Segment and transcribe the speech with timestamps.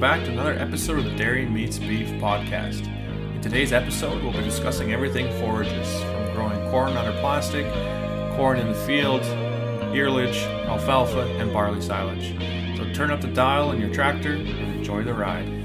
[0.00, 2.86] Welcome back to another episode of the Dairy Meets Beef podcast.
[3.34, 7.70] In today's episode, we'll be discussing everything forages, from growing corn under plastic,
[8.34, 9.20] corn in the field,
[9.92, 12.34] earlage, alfalfa, and barley silage.
[12.78, 15.59] So turn up the dial in your tractor and enjoy the ride.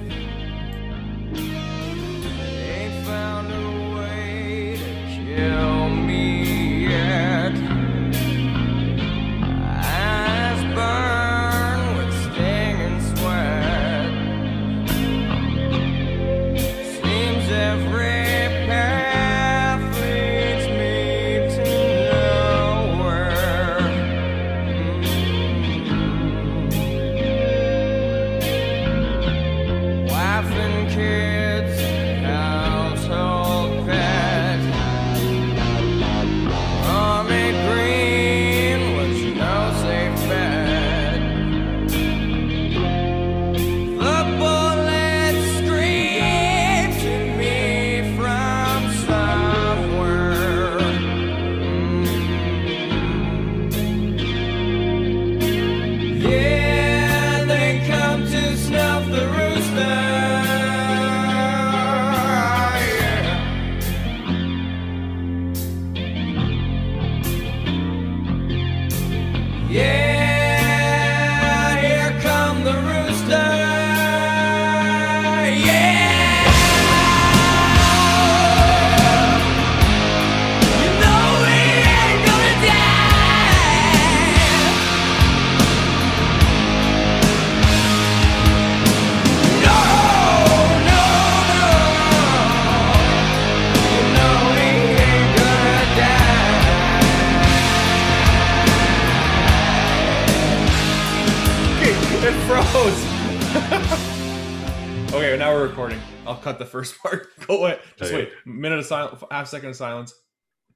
[109.35, 110.13] Half second of silence.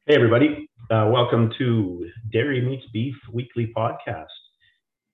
[0.05, 0.69] Hey, everybody.
[0.91, 4.25] Uh, welcome to Dairy Meets Beef Weekly Podcast.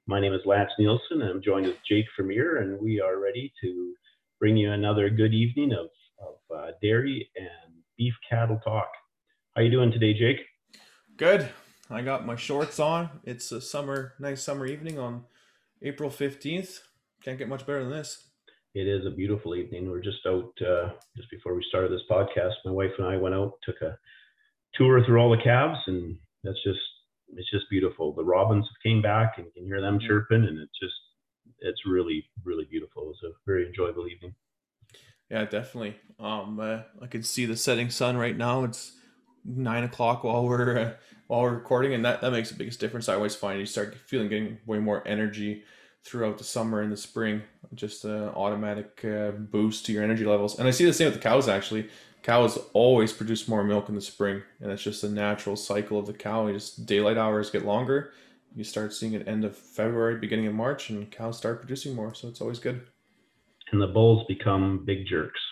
[0.08, 3.54] My name is Lance Nielsen, and I'm joined with Jake Vermeer, and we are ready
[3.62, 3.94] to
[4.40, 5.90] bring you another good evening of,
[6.20, 8.88] of uh, dairy and beef cattle talk.
[9.54, 10.40] How are you doing today, Jake?
[11.16, 11.48] Good.
[11.92, 13.12] I got my shorts on.
[13.26, 15.26] It's a summer, nice summer evening on
[15.84, 16.80] April 15th.
[17.22, 18.24] Can't get much better than this.
[18.76, 19.90] It is a beautiful evening.
[19.90, 23.34] We're just out, uh, just before we started this podcast, my wife and I went
[23.34, 23.98] out, took a
[24.74, 26.80] tour through all the calves, and that's just,
[27.38, 28.14] it's just beautiful.
[28.14, 30.08] The robins have came back, and you can hear them Mhm.
[30.08, 30.94] chirping, and it's just,
[31.60, 33.04] it's really, really beautiful.
[33.04, 34.36] It was a very enjoyable evening.
[35.32, 35.96] Yeah, definitely.
[36.20, 38.66] Um, uh, I can see the setting sun right now.
[38.66, 38.92] It's
[39.46, 40.94] nine o'clock while we're uh,
[41.28, 43.08] while we're recording, and that that makes the biggest difference.
[43.08, 45.64] I always find you start feeling getting way more energy
[46.06, 47.42] throughout the summer and the spring.
[47.74, 50.60] Just an automatic uh, boost to your energy levels.
[50.60, 51.50] And I see the same with the cows.
[51.50, 51.90] Actually,
[52.22, 56.06] cows always produce more milk in the spring, and it's just a natural cycle of
[56.06, 56.48] the cow.
[56.48, 58.12] You just daylight hours get longer.
[58.56, 62.14] You start seeing it end of February, beginning of March, and cows start producing more.
[62.14, 62.88] So it's always good.
[63.72, 65.40] And the bulls become big jerks.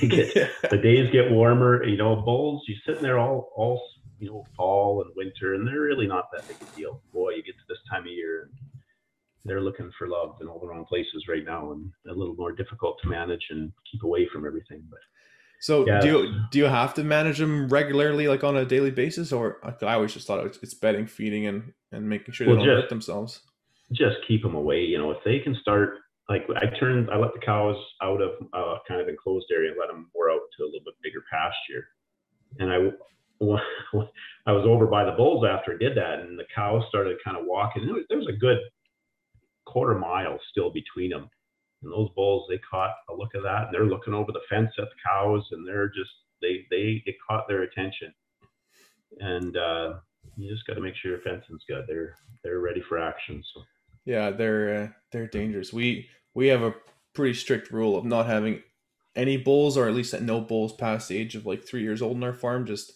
[0.00, 0.34] They get,
[0.70, 1.82] the days get warmer.
[1.82, 3.82] You know, bulls, You sit in there all, all,
[4.18, 7.00] you know, fall and winter, and they're really not that big a deal.
[7.14, 8.67] Boy, you get to this time of year, and
[9.44, 12.52] they're looking for love in all the wrong places right now, and a little more
[12.52, 14.82] difficult to manage and keep away from everything.
[14.90, 15.00] But
[15.60, 15.98] So Yeah.
[16.00, 19.58] do you do you have to manage them regularly, like on a daily basis, or
[19.64, 22.66] I I always just thought it's, bedding, feeding, and and making sure they Well, don't
[22.74, 23.42] just- hurt themselves.
[23.92, 24.84] just keep them away.
[24.84, 25.98] You know, if they can start,
[26.28, 29.80] like I turned, I let the cows out of uh, kind of enclosed area and
[29.80, 31.88] let them more out to a little bit bigger pasture.
[32.60, 32.76] And I,
[34.46, 37.36] I was over by the bulls after I did that, and the cows started kind
[37.36, 37.84] of walking.
[37.86, 38.58] There was, there was a good
[39.68, 41.28] quarter mile still between them.
[41.82, 44.70] And those bulls, they caught a look of that, and they're looking over the fence
[44.78, 46.10] at the cows, and they're just
[46.42, 48.12] they they it caught their attention.
[49.20, 49.94] And uh,
[50.36, 51.84] you just got to make sure your fencing's good.
[51.86, 53.42] They're they're ready for action.
[53.54, 53.62] So.
[54.04, 55.72] Yeah, they're uh, they're dangerous.
[55.72, 56.74] We we have a
[57.14, 58.62] pretty strict rule of not having
[59.14, 62.02] any bulls, or at least that no bulls past the age of like three years
[62.02, 62.66] old in our farm.
[62.66, 62.92] Just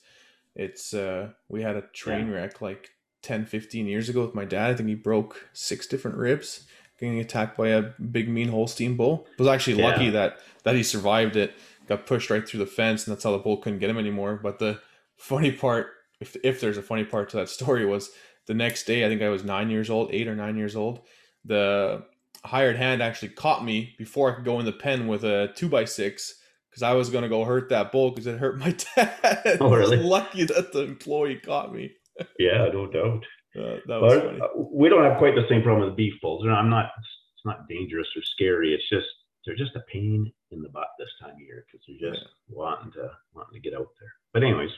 [0.54, 2.90] it's uh we had a train wreck like
[3.22, 4.70] 10, 15 years ago with my dad.
[4.70, 6.66] I think he broke six different ribs
[7.00, 7.82] getting attacked by a
[8.12, 9.26] big mean Holstein bull.
[9.38, 9.86] Was actually Yeah.
[9.88, 11.52] lucky that that he survived it.
[11.88, 14.38] Got pushed right through the fence, and that's how the bull couldn't get him anymore.
[14.40, 14.80] But the
[15.16, 15.88] funny part,
[16.20, 18.10] if if there's a funny part to that story, was
[18.46, 19.04] the next day.
[19.04, 21.00] I think I was nine years old, eight or nine years old.
[21.44, 22.04] The
[22.44, 25.68] hired hand actually caught me before I could go in the pen with a two
[25.68, 26.34] by six
[26.70, 29.58] because I was gonna go hurt that bull because it hurt my dad.
[29.60, 29.96] Oh, really?
[29.96, 31.92] Lucky that the employee caught me.
[32.38, 33.24] Yeah, no doubt.
[33.56, 34.40] Uh, that was But funny.
[34.40, 36.44] uh, we don't have quite the same problem with beef bulls.
[36.46, 38.74] I'm not it's not dangerous or scary.
[38.74, 39.06] It's just
[39.44, 42.92] they're just a pain in the butt this time of year because they're just wanting
[42.92, 44.12] to wanting to get out there.
[44.32, 44.70] But anyways,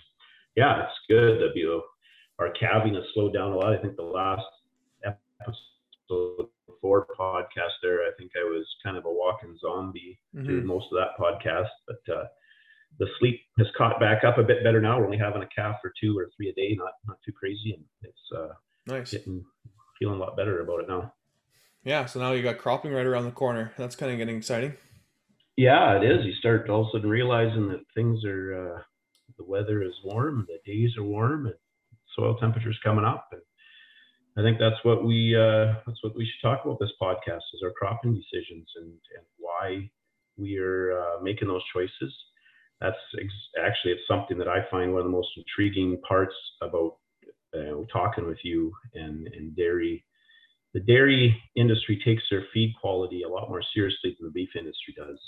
[0.56, 1.40] yeah, it's good.
[1.40, 1.82] The you know,
[2.38, 3.72] our calving has slowed down a lot.
[3.74, 4.42] I think the last
[5.04, 6.48] episode
[6.80, 10.66] four podcast there, I think I was kind of a walking zombie through Mhm.
[10.66, 11.68] most of that podcast.
[11.86, 12.24] But uh,
[12.98, 14.98] the sleep has caught back up a bit better now.
[14.98, 17.74] We're only having a calf or two or three a day, not not too crazy,
[17.74, 18.54] and it's uh,
[18.86, 19.10] Nice.
[19.10, 19.44] getting
[19.98, 21.12] feeling a lot better about it now.
[21.84, 22.06] Yeah.
[22.06, 23.72] So now you got cropping right around the corner.
[23.76, 24.74] That's kind of getting exciting.
[25.56, 26.24] Yeah, it is.
[26.24, 28.82] You start all of a sudden realizing that things are, uh,
[29.38, 31.54] the weather is warm, the days are warm, and
[32.16, 33.28] soil temperature's coming up.
[33.32, 33.40] And
[34.36, 37.62] I think that's what we uh, that's what we should talk about this podcast is
[37.62, 39.88] our cropping decisions and, and why
[40.36, 42.12] we are uh, making those choices.
[42.84, 43.24] That's
[43.64, 46.96] actually it's something that I find one of the most intriguing parts about
[47.56, 50.04] uh, talking with you and, and dairy.
[50.74, 54.94] The dairy industry takes their feed quality a lot more seriously than the beef industry
[54.96, 55.18] does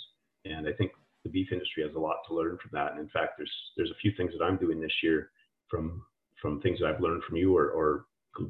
[0.50, 0.92] and I think
[1.24, 2.92] the beef industry has a lot to learn from that.
[2.92, 5.30] And in fact, there's there's a few things that I'm doing this year
[5.68, 6.02] from
[6.40, 8.04] from things that I've learned from you or, or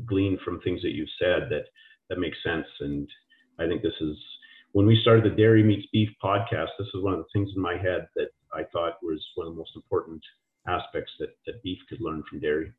[0.06, 1.64] gleaned from things that you've said that
[2.08, 2.67] that makes sense.
[2.81, 3.08] And
[3.58, 4.17] I think this is
[4.73, 6.69] when we started the Dairy Meets Beef podcast.
[6.79, 9.55] This is one of the things in my head that I thought was one of
[9.55, 10.23] the most important
[10.67, 12.73] aspects that that beef could learn from dairy.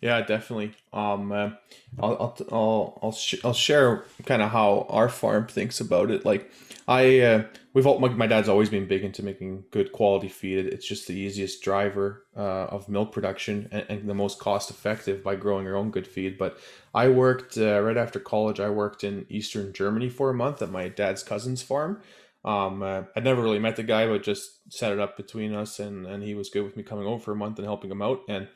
[0.00, 0.72] Yeah, definitely.
[0.92, 1.50] Um, uh,
[1.98, 6.24] I'll I'll I'll I'll, sh- I'll share kind of how our farm thinks about it.
[6.24, 6.50] Like,
[6.86, 10.66] I uh, we've all my, my dad's always been big into making good quality feed.
[10.66, 15.24] It's just the easiest driver uh, of milk production and, and the most cost effective
[15.24, 16.36] by growing your own good feed.
[16.36, 16.58] But
[16.94, 18.60] I worked uh, right after college.
[18.60, 22.02] I worked in Eastern Germany for a month at my dad's cousin's farm.
[22.44, 25.80] Um, uh, I'd never really met the guy, but just set it up between us,
[25.80, 28.02] and and he was good with me coming over for a month and helping him
[28.02, 28.20] out.
[28.28, 28.48] And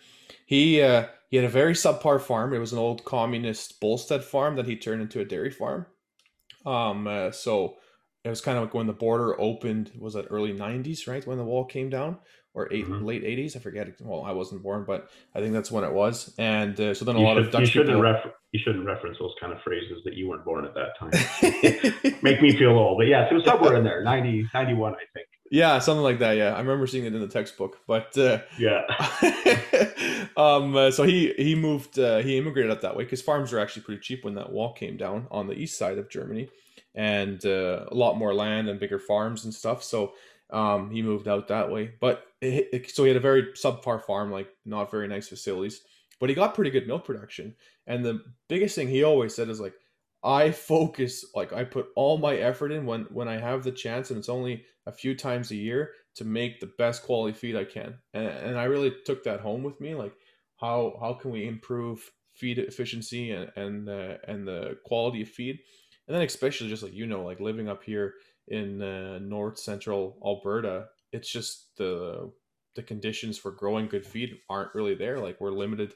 [0.45, 2.53] he uh, he had a very subpar farm.
[2.53, 5.87] It was an old communist Bolstead farm that he turned into a dairy farm.
[6.67, 7.77] Um, uh, so
[8.25, 9.93] it was kind of like when the border opened.
[9.99, 11.27] Was that early '90s, right?
[11.27, 12.19] When the wall came down,
[12.55, 13.05] or 8 Mhm.
[13.05, 13.57] late '80s?
[13.57, 13.89] I forget.
[14.01, 16.35] Well, I wasn't born, but I think that's when it was.
[16.39, 18.03] And uh, so then a You, lot should, of Dutch you shouldn't people.
[18.03, 21.11] refer- you shouldn't reference those kind of phrases that you weren't born at that time.
[22.23, 25.27] Make me feel old, but it was somewhere in there, 90, 91, I think.
[25.51, 26.33] yeah, something like that.
[26.39, 28.17] Yeah, I remember seeing it in the textbook, but.
[28.17, 28.85] Uh, Yeah.
[30.37, 33.59] um, uh, so he he moved uh, he immigrated up that way because farms were
[33.59, 36.49] actually pretty cheap when that wall came down on the east side of Germany,
[36.95, 39.83] and uh, a lot more land and bigger farms and stuff.
[39.83, 40.13] So
[40.51, 41.95] um, he moved out that way.
[42.01, 45.83] But it, it- so he had a very subpar farm, like not very nice facilities,
[46.21, 47.57] but he got pretty good milk production.
[47.87, 49.75] And the biggest thing he always said is like,
[50.23, 54.11] I focus like I put all my effort in when when I have the chance,
[54.11, 57.65] and it's only a few times a year to make the best quality feed I
[57.65, 58.01] can.
[58.15, 60.15] And, and I really took that home with me, like
[60.57, 65.61] how how can we improve feed efficiency and and uh, and the quality of feed,
[66.09, 68.15] and then especially just like you know, like living up here
[68.51, 72.33] in uh, north central Alberta, it's just the
[72.75, 75.19] the conditions for growing good feed aren't really there.
[75.19, 75.95] Like we're limited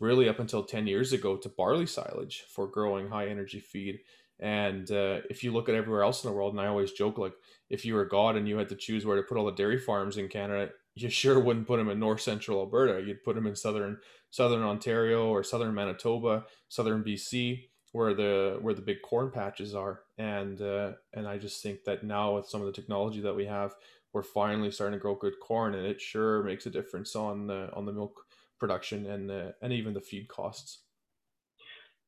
[0.00, 4.00] really up until 10 years ago to barley silage for growing high energy feed.
[4.40, 7.16] And uh, if you look at everywhere else in the world, and I always joke
[7.16, 7.32] like
[7.70, 9.78] if you were God and you had to choose where to put all the dairy
[9.78, 13.02] farms in Canada, you sure wouldn't put them in north central Alberta.
[13.06, 13.98] You'd put them in southern
[14.30, 20.02] southern Ontario or southern Manitoba, southern BC, where the where the big corn patches are.
[20.18, 23.46] And uh, and I just think that now with some of the technology that we
[23.46, 23.74] have,
[24.12, 27.70] we're finally starting to grow good corn, and it sure makes a difference on the
[27.72, 28.20] on the milk
[28.58, 30.82] production and uh, and even the feed costs.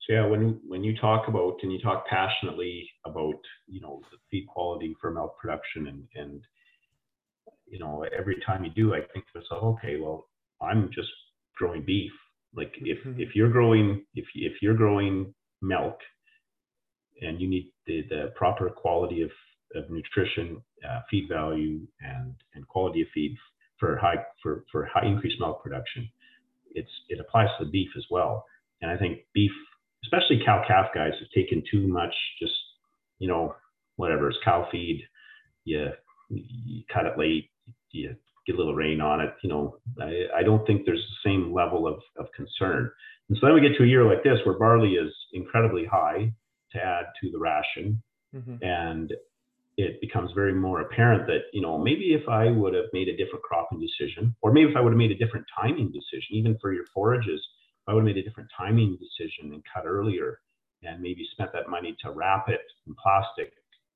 [0.06, 4.18] So yeah, when when you talk about and you talk passionately about you know the
[4.30, 6.44] feed quality for milk production and and
[7.66, 10.28] you know every time you do, I think to myself, okay, well
[10.60, 11.08] I'm just
[11.56, 12.12] growing beef.
[12.54, 13.20] Like if Mhm.
[13.20, 15.98] if you're growing if if you're growing milk
[17.20, 19.30] and you need the, the proper quality of,
[19.74, 23.36] of nutrition, uh, feed value, and and quality of feed
[23.78, 26.08] for high for for high increased milk production,
[26.74, 28.44] it's it applies to the beef as well.
[28.80, 29.50] And I think beef,
[30.04, 32.54] especially cow calf guys, have taken too much just
[33.18, 33.54] you know
[33.96, 35.02] whatever it's cow feed.
[35.64, 35.90] You
[36.30, 37.50] you cut it late,
[37.90, 38.14] you
[38.46, 39.34] get a little rain on it.
[39.42, 42.90] You know, I, I don't think there's the same level of, of concern.
[43.28, 46.32] And so then we get to a year like this where barley is incredibly high
[46.72, 48.02] to add to the ration
[48.36, 48.62] Mm-hmm.
[48.62, 49.14] and
[49.78, 53.16] it becomes very more apparent that you know maybe if i would have made a
[53.16, 56.58] different cropping decision or maybe if i would have made a different timing decision even
[56.60, 60.40] for your forages if i would have made a different timing decision and cut earlier
[60.82, 63.54] and maybe spent that money to wrap it in plastic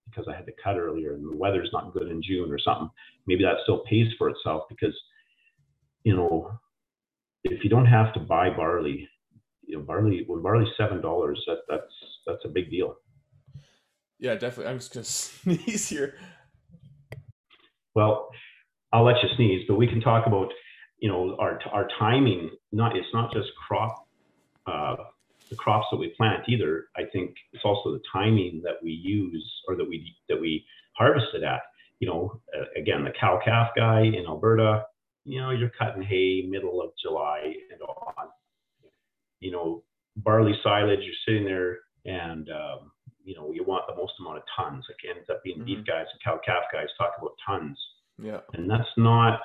[0.08, 2.88] because i had to cut earlier and the weather's not good in june or something
[3.26, 4.98] maybe that still pays for itself because
[6.04, 6.50] you know
[7.44, 9.06] if you don't have to buy barley
[9.62, 11.94] you know barley when barley's seven dollars that that's
[12.26, 12.96] that's a big deal
[14.22, 14.70] Yeah, definitely.
[14.70, 15.04] I'm just gonna
[15.64, 16.14] sneeze here.
[17.96, 18.30] Well,
[18.92, 20.48] I'll let you sneeze, but we can talk about,
[21.00, 22.50] you know, our our timing.
[22.70, 24.06] Not it's not just crop,
[24.66, 24.94] uh,
[25.50, 26.86] the crops that we plant either.
[26.96, 30.64] I think it's also the timing that we use or that we that we
[30.96, 31.62] harvest it at.
[31.98, 34.84] You know, uh, again, the cow calf guy in Alberta.
[35.24, 38.28] You know, you're cutting hay middle of July and on.
[39.42, 39.82] You know,
[40.16, 41.00] barley silage.
[41.02, 42.92] You're sitting there and um,
[43.24, 44.84] you know you want the most amount of tons.
[44.88, 45.86] Like it ends up being beef Mhm.
[45.86, 47.78] guys and cow calf guys talk about tons
[48.18, 48.40] Yeah.
[48.54, 49.40] and that's not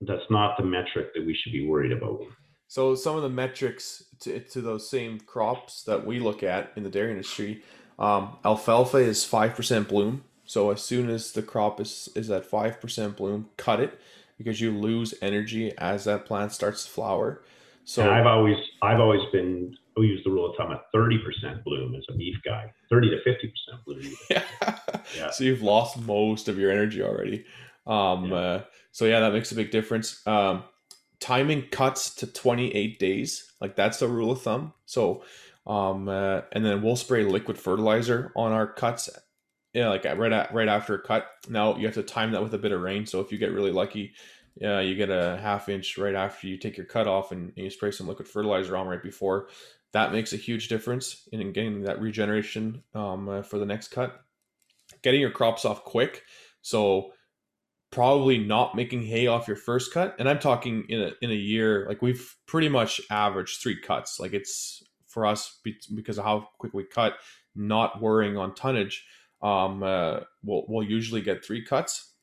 [0.00, 2.20] that's not the metric that we should be worried about.
[2.68, 6.82] So some of the metrics to, to those same crops that we look at in
[6.82, 7.62] the dairy industry,
[7.98, 10.24] um, alfalfa is five percent bloom.
[10.44, 13.98] So as soon as the crop is is at five percent bloom, cut it
[14.36, 17.42] because you lose energy as that plant starts to flower.
[17.84, 21.18] So and I've always I've always been we use the rule of thumb at thirty
[21.18, 24.14] percent bloom as a beef guy, thirty to fifty percent bloom.
[24.30, 24.42] yeah.
[25.18, 25.30] Yeah.
[25.30, 27.44] So you've lost most of your energy already.
[27.86, 28.34] Um, Yeah.
[28.36, 30.26] uh, so yeah, that makes a big difference.
[30.26, 30.64] Um,
[31.20, 33.52] timing cuts to 28 days.
[33.60, 34.72] Like that's the rule of thumb.
[34.86, 35.22] So,
[35.66, 39.10] um, uh, and then we'll spray liquid fertilizer on our cuts.
[39.74, 41.26] Yeah, like right at, right after a cut.
[41.48, 43.04] Now you have to time that with a bit of rain.
[43.06, 44.14] So if you get really lucky,
[44.56, 47.64] yeah, you get a half inch right after you take your cut off and, and
[47.64, 49.48] you spray some liquid fertilizer on right before.
[49.92, 54.24] That makes a huge difference in getting that regeneration um, uh, for the next cut
[55.02, 56.22] getting your crops off quick.
[56.62, 57.12] So
[57.90, 60.16] probably not making hay off your first cut.
[60.18, 64.18] And I'm talking in a in a year, like we've pretty much averaged three cuts.
[64.18, 67.14] Like it's for us be- because of how quick we cut,
[67.54, 69.04] not worrying on tonnage.
[69.42, 72.13] Um, uh, we'll we'll usually get three cuts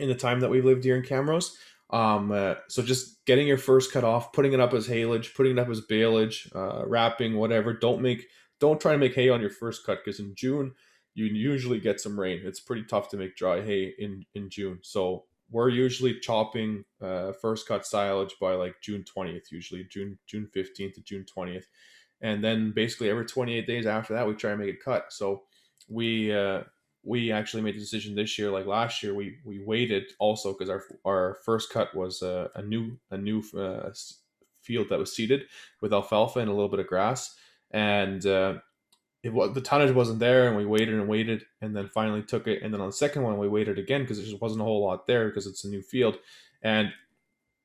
[0.00, 1.52] in the time that we've lived here in Camrose.
[1.90, 5.58] Um, uh, so just getting your first cut off, putting it up as haylage, putting
[5.58, 7.72] it up as baleage, uh, wrapping, whatever.
[7.72, 8.26] Don't make,
[8.60, 10.72] don't try to make hay on your first cut because in June
[11.14, 12.40] you usually get some rain.
[12.44, 14.78] It's pretty tough to make dry hay in in June.
[14.82, 20.46] So we're usually chopping uh, first cut silage by like June twentieth, usually June June
[20.52, 21.66] fifteenth to June twentieth,
[22.20, 25.12] and then basically every twenty eight days after that we try and make it cut.
[25.12, 25.42] So
[25.88, 26.60] we uh,
[27.02, 30.68] we actually made the decision this year, like last year, we we waited also because
[30.68, 33.90] our our first cut was uh, a new a new uh,
[34.62, 35.42] field that was seeded
[35.80, 37.34] with alfalfa and a little bit of grass,
[37.70, 38.54] and uh,
[39.22, 42.46] it was the tonnage wasn't there, and we waited and waited, and then finally took
[42.46, 44.64] it, and then on the second one we waited again because there just wasn't a
[44.64, 46.18] whole lot there because it's a new field,
[46.62, 46.92] and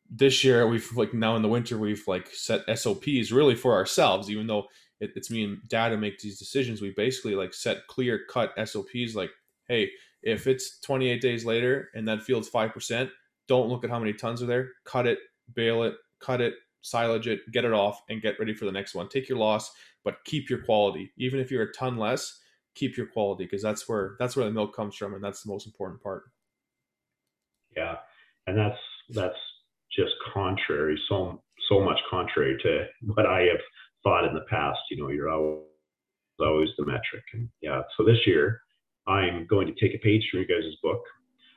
[0.09, 4.29] this year we've like now in the winter we've like set SOPs really for ourselves,
[4.29, 4.67] even though
[4.99, 6.81] it, it's me and dad who make these decisions.
[6.81, 9.31] We basically like set clear cut SOPs like,
[9.67, 9.89] hey,
[10.23, 13.09] if it's 28 days later and that field's five percent,
[13.47, 14.69] don't look at how many tons are there.
[14.85, 15.19] Cut it,
[15.53, 18.95] bale it, cut it, silage it, get it off, and get ready for the next
[18.95, 19.09] one.
[19.09, 19.71] Take your loss,
[20.03, 21.11] but keep your quality.
[21.17, 22.39] Even if you're a ton less,
[22.75, 25.51] keep your quality because that's where that's where the milk comes from, and that's the
[25.51, 26.23] most important part.
[27.75, 27.95] Yeah,
[28.47, 29.35] and that's that's
[29.95, 33.59] just contrary, so so much contrary to what I have
[34.05, 34.79] thought in the past.
[34.89, 35.63] You know, you're always
[36.39, 37.24] always the metric.
[37.33, 38.62] And yeah, so this year
[39.07, 41.01] I'm going to take a page from your guys' book.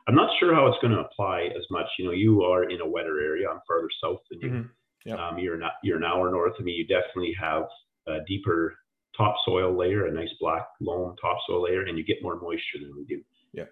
[0.08, 1.86] I'm not sure how it's going to apply as much.
[1.98, 3.48] You know, you are in a wetter area.
[3.48, 4.48] I'm farther south than you.
[4.50, 4.70] Mhm.
[5.04, 5.18] Yep.
[5.18, 5.74] Um, you're not.
[5.84, 6.72] You're an hour north of me.
[6.72, 7.64] You definitely have
[8.08, 8.74] a deeper
[9.16, 13.04] topsoil layer, a nice black loam topsoil layer, and you get more moisture than we
[13.04, 13.22] do.
[13.52, 13.64] Yeah.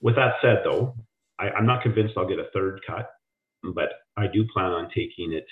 [0.00, 0.94] With that said, though,
[1.38, 3.10] I, I'm not convinced I'll get a third cut,
[3.74, 5.46] but I do plan on taking it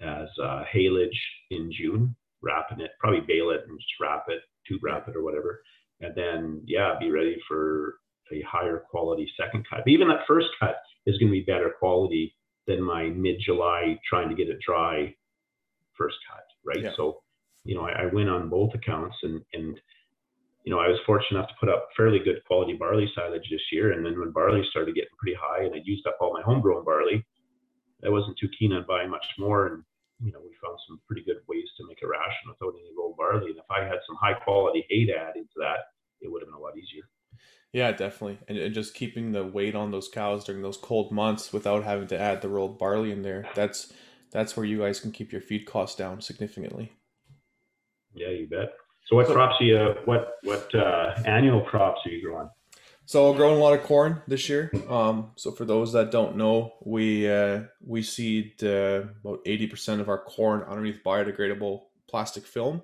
[0.00, 1.08] as uh, haylage
[1.50, 5.22] in June, wrapping it, probably bale it and just wrap it, tube wrap it or
[5.22, 5.62] whatever,
[6.00, 7.96] and then yeah, be ready for
[8.32, 9.80] a higher quality second cut.
[9.84, 12.34] But even that first cut is going to be better quality
[12.66, 15.14] than my mid-July trying to get it dry
[15.96, 16.82] first cut, right?
[16.82, 16.90] Yeah.
[16.96, 17.22] So,
[17.64, 19.78] you know, I, I win on both accounts, and and
[20.64, 23.60] you know, I was fortunate enough to put up fairly good quality barley silage this
[23.70, 26.42] year, and then when barley started getting pretty high, and I used up all my
[26.42, 27.24] homegrown barley,
[28.04, 29.84] I wasn't too keen on buying much more, and
[30.22, 33.16] you know, we found some pretty good ways to make a ration without any rolled
[33.16, 36.42] barley, and if I had some high quality hay to add into that, it would
[36.42, 37.04] have been a lot easier.
[37.72, 41.52] Yeah, definitely, and, and just keeping the weight on those cows during those cold months
[41.52, 43.48] without having to add the rolled barley in there.
[43.54, 43.92] That's
[44.30, 46.92] that's where you guys can keep your feed costs down significantly.
[48.14, 48.74] Yeah, you bet.
[49.08, 52.48] So what crops are you what what uh, annual crops are you growing?
[53.06, 54.72] So growing a lot of corn this year.
[54.88, 60.00] Um, so for those that don't know, we uh, we seed uh, about eighty percent
[60.00, 62.82] of our corn underneath biodegradable plastic film.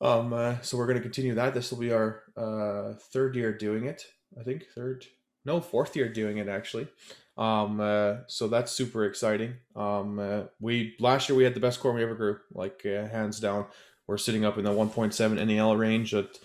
[0.00, 1.54] Um, uh, so we're going to continue that.
[1.54, 4.04] This will be our uh, third year doing it.
[4.38, 5.06] I think third,
[5.44, 6.88] no, fourth year doing it actually.
[7.36, 9.54] Um, uh, so that's super exciting.
[9.76, 13.06] Um, uh, we last year we had the best corn we ever grew, like uh,
[13.08, 13.66] hands down.
[14.06, 16.38] We're sitting up in the 1.7 NEL range at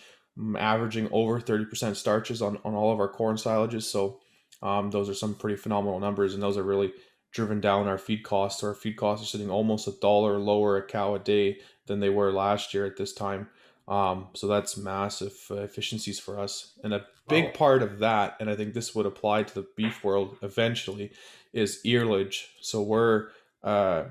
[0.57, 3.83] averaging over 30% starches on, on all of our corn silages.
[3.83, 4.19] So
[4.61, 6.93] um, those are some pretty phenomenal numbers, and those are really
[7.31, 8.63] driven down our feed costs.
[8.63, 12.09] Our feed costs are sitting almost a dollar lower a cow a day than they
[12.09, 13.49] were last year at this time.
[13.87, 16.73] Um, so that's massive uh, efficiencies for us.
[16.83, 17.51] And a big Wow.
[17.51, 21.11] part of that, and I think this would apply to the beef world eventually,
[21.53, 22.45] is earlage.
[22.61, 23.27] So we're
[23.63, 24.05] uh,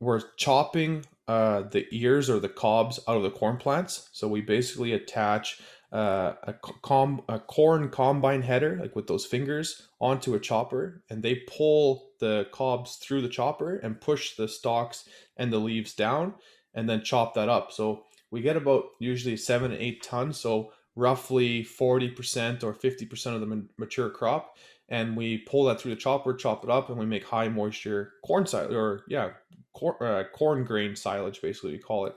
[0.00, 4.08] we're chopping uh, the ears or the cobs out of the corn plants.
[4.12, 5.60] So we basically attach
[5.92, 11.22] uh, a com a corn combine header, like with those fingers, onto a chopper, and
[11.22, 16.34] they pull the cobs through the chopper and push the stalks and the leaves down,
[16.74, 17.72] and then chop that up.
[17.72, 23.06] So we get about usually seven to eight tons, so roughly forty percent or fifty
[23.06, 24.56] percent of the mature crop,
[24.90, 28.12] and we pull that through the chopper, chop it up, and we make high moisture
[28.22, 29.30] corn silage, or yeah,
[29.78, 32.16] corn, uh, corn grain silage, basically we call it,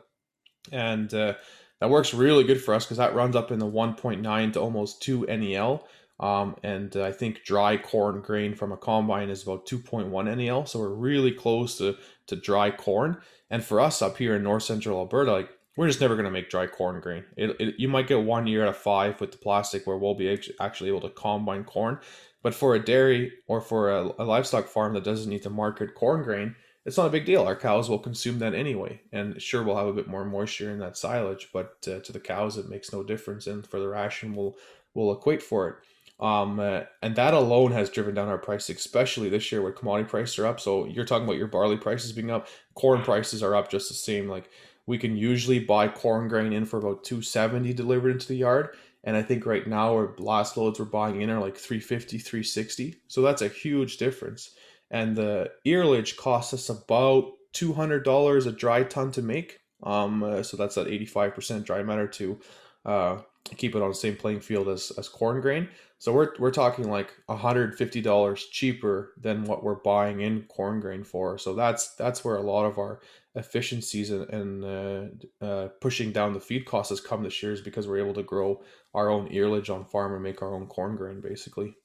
[0.72, 1.34] and uh,
[1.80, 5.01] that works really good for us because that runs up in the 1.9 to almost
[5.01, 5.88] 2 NEL.
[6.20, 10.68] Um, and uh, I think dry corn grain from a combine is about 2.1 NEL.
[10.68, 13.18] So we're really close to, to dry corn.
[13.50, 16.32] And for us up here in north central Alberta, like we're just never going to
[16.32, 17.24] make dry corn grain.
[17.36, 20.13] It, it, you might get one year out of five with the plastic where we'll
[20.13, 21.98] be actually able to combine corn.
[22.44, 25.96] But for a dairy or for a, a livestock farm that doesn't need to market
[25.96, 27.43] corn grain, it's not a big deal.
[27.43, 30.79] Our cows will consume that anyway, and sure, we'll have a bit more moisture in
[30.79, 34.35] that silage, but uh, to the cows, it makes no difference, and for the ration,
[34.35, 34.57] we'll
[34.94, 35.75] we'll equate for it.
[36.22, 40.07] Um, uh, and that alone has driven down our price, especially this year where commodity
[40.07, 40.59] prices are up.
[40.59, 43.96] So you're talking about your barley prices being up, corn prices are up just the
[43.96, 44.29] same.
[44.29, 44.50] Like
[44.85, 48.75] we can usually buy corn grain in for about 270 delivered into the yard.
[49.03, 52.98] And I think right now our last loads we're buying in are like 350, 360.
[53.07, 54.51] So that's a huge difference.
[54.92, 59.60] And the earlage costs us about $200 a dry ton to make.
[59.84, 62.40] Um, uh, so that's at 85% dry matter to
[62.86, 65.70] uh, keep it on the same playing field as, as corn grain.
[65.98, 71.38] So we're, we're talking like $150 cheaper than what we're buying in corn grain for.
[71.38, 73.01] So that's that's where a lot of our
[73.36, 77.62] efficiencies and, and uh, uh, pushing down the feed costs has come this year is
[77.62, 78.62] because we're able to grow
[78.94, 81.75] our own earlage on farm and make our own corn grain basically.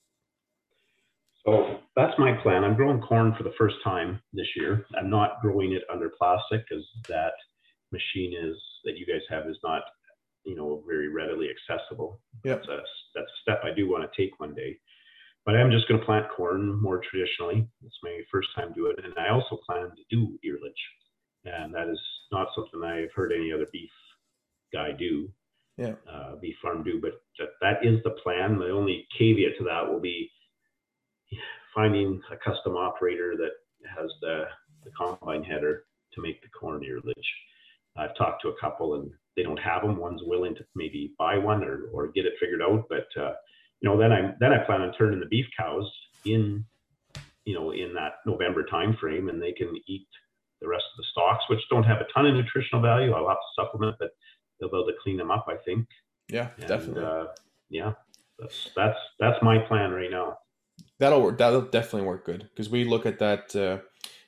[1.46, 2.64] So that's my plan.
[2.64, 4.84] I'm growing corn for the first time this year.
[4.98, 7.32] I'm not growing it under plastic because that
[7.92, 9.82] machine is that you guys have is not,
[10.44, 12.20] you know, very readily accessible.
[12.44, 12.58] Yep.
[12.58, 12.82] That's a,
[13.14, 14.76] that's a step I do want to take one day.
[15.44, 17.68] But I'm just going to plant corn more traditionally.
[17.84, 21.88] It's my first time doing it, and I also plan to do earlage, and that
[21.88, 22.00] is
[22.32, 23.90] not something I've heard any other beef
[24.72, 25.30] guy do.
[25.78, 25.92] Yeah.
[26.10, 28.58] Uh, beef farm do, but that, that is the plan.
[28.58, 30.30] The only caveat to that will be
[31.74, 33.52] finding a custom operator that
[33.94, 34.44] has the,
[34.84, 35.84] the combine header
[36.14, 37.14] to make the corn earlage.
[37.96, 39.96] I've talked to a couple and they don't have them.
[39.96, 42.84] One's willing to maybe buy one or, or get it figured out.
[42.88, 43.32] But, uh,
[43.80, 45.90] you know, then I, then I plan on turning the beef cows
[46.24, 46.64] in,
[47.44, 50.06] you know, in that November timeframe and they can eat
[50.60, 53.12] the rest of the stalks, which don't have a ton of nutritional value.
[53.12, 54.10] I'll have to supplement, but
[54.58, 55.86] they'll be able to clean them up, I think.
[56.28, 57.04] Yeah, And, definitely.
[57.04, 57.26] Uh,
[57.68, 57.92] yeah,
[58.38, 60.38] that's, that's, that's my plan right now.
[60.98, 61.38] That'll work.
[61.38, 63.54] That'll definitely work good because we look at that.
[63.54, 63.78] Uh,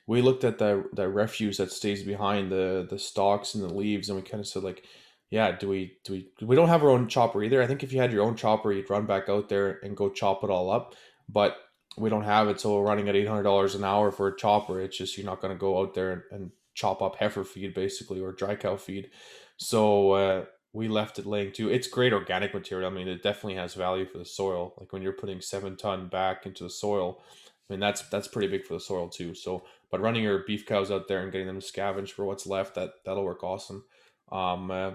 [0.07, 4.09] we looked at that the refuse that stays behind the the stalks and the leaves,
[4.09, 4.83] and we kind of said like,
[5.29, 7.61] yeah, do we do we we don't have our own chopper either.
[7.61, 10.09] I think if you had your own chopper, you'd run back out there and go
[10.09, 10.95] chop it all up,
[11.27, 11.57] but
[11.97, 14.37] we don't have it, so we're running at eight hundred dollars an hour for a
[14.37, 14.79] chopper.
[14.79, 17.73] It's just you're not going to go out there and, and chop up heifer feed
[17.73, 19.09] basically or dry cow feed.
[19.57, 21.69] So uh, we left it laying too.
[21.69, 22.89] It's great organic material.
[22.89, 24.73] I mean, it definitely has value for the soil.
[24.79, 27.21] Like when you're putting seven ton back into the soil,
[27.69, 29.33] I mean that's that's pretty big for the soil too.
[29.33, 32.45] So, but running your beef cows out there and getting them to scavenge for what's
[32.47, 33.83] left, that that'll work awesome.
[34.31, 34.91] Um, uh,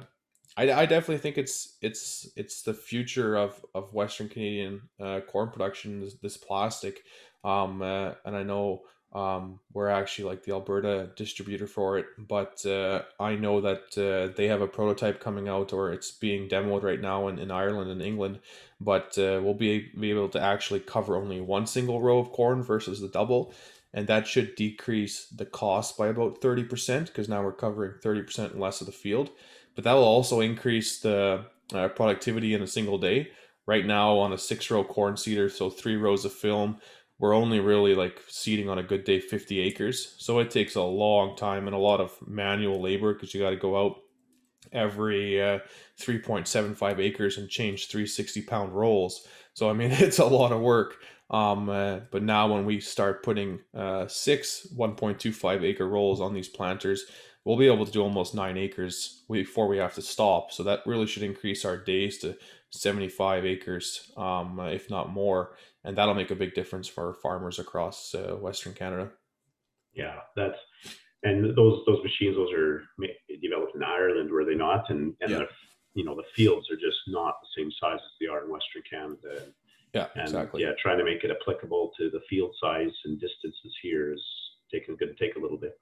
[0.56, 5.50] I, I definitely think it's it's it's the future of of Western Canadian uh, corn
[5.50, 6.00] production.
[6.00, 7.02] This, this plastic,
[7.42, 8.82] um, uh, and I know
[9.14, 14.34] um, we're actually like the Alberta distributor for it, but uh, I know that uh,
[14.36, 17.90] they have a prototype coming out or it's being demoed right now in, in Ireland
[17.90, 18.40] and England.
[18.80, 22.62] But uh, we'll be, be able to actually cover only one single row of corn
[22.62, 23.54] versus the double.
[23.92, 28.80] And that should decrease the cost by about 30% because now we're covering 30% less
[28.80, 29.30] of the field.
[29.76, 33.30] But that will also increase the uh, productivity in a single day.
[33.66, 36.78] Right now, on a six row corn seeder, so three rows of film,
[37.24, 40.14] we're only really like seeding on a good day 50 acres.
[40.18, 43.48] So it takes a long time and a lot of manual labor because you got
[43.48, 43.96] to go out
[44.72, 45.60] every uh,
[45.98, 49.26] 3.75 acres and change 360 pound rolls.
[49.54, 50.96] So i mean it's a lot of work.
[51.30, 56.48] Um, uh, but now when we start putting uh, six 1.25 acre rolls on these
[56.48, 57.06] planters
[57.46, 60.50] we'll be able to do almost nine acres before we have to stop.
[60.50, 62.36] So that really should increase our days to
[62.70, 68.14] 75 acres, um, if not more, and that'll make a big difference for farmers across
[68.14, 69.10] uh, Western Canada.
[69.94, 70.58] Yeah, that's
[71.22, 72.82] and those those machines, those are
[73.42, 74.90] developed in Ireland, were they not?
[74.90, 75.38] And and Yeah.
[75.38, 75.46] the,
[75.94, 78.82] you know the fields are just not the same size as they are in Western
[78.88, 79.52] Canada.
[79.94, 80.62] Yeah, And exactly.
[80.62, 84.20] yeah, trying to make it applicable to the field size and distances here is
[84.72, 85.78] taking going to take a little bit.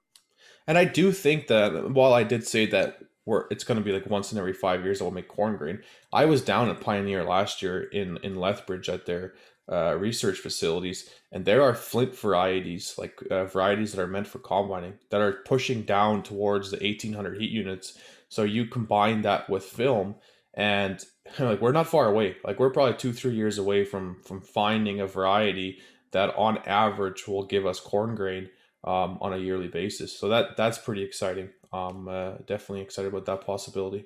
[0.67, 3.91] And I do think that while I did say that we're it's going to be
[3.91, 6.79] like once in every five years that we'll make corn grain, I was down at
[6.79, 9.33] Pioneer last year in in Lethbridge at their
[9.71, 14.39] uh, research facilities, and there are flint varieties, like uh, varieties that are meant for
[14.39, 17.97] combining, that are pushing down towards the eighteen hundred heat units.
[18.29, 20.15] So you combine that with film,
[20.53, 21.03] and
[21.39, 22.35] like we're not far away.
[22.43, 25.79] Like we're probably two three years away from from finding a variety
[26.11, 28.49] that on average will give us corn grain
[28.83, 30.17] um, on a yearly basis.
[30.17, 31.49] So that that's pretty exciting.
[31.71, 34.05] Um, uh, definitely excited about that possibility.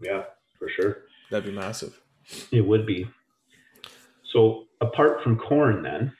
[0.00, 0.24] Yeah,
[0.58, 1.04] for sure.
[1.30, 2.00] That'd be massive.
[2.52, 3.08] It would be.
[4.32, 6.12] So apart from corn, then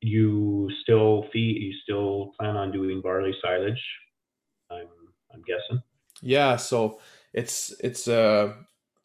[0.00, 1.62] you still feed.
[1.62, 3.82] You still plan on doing barley silage.
[4.70, 4.88] I'm
[5.32, 5.82] I'm guessing.
[6.22, 7.00] Yeah, so
[7.32, 8.56] it's it's a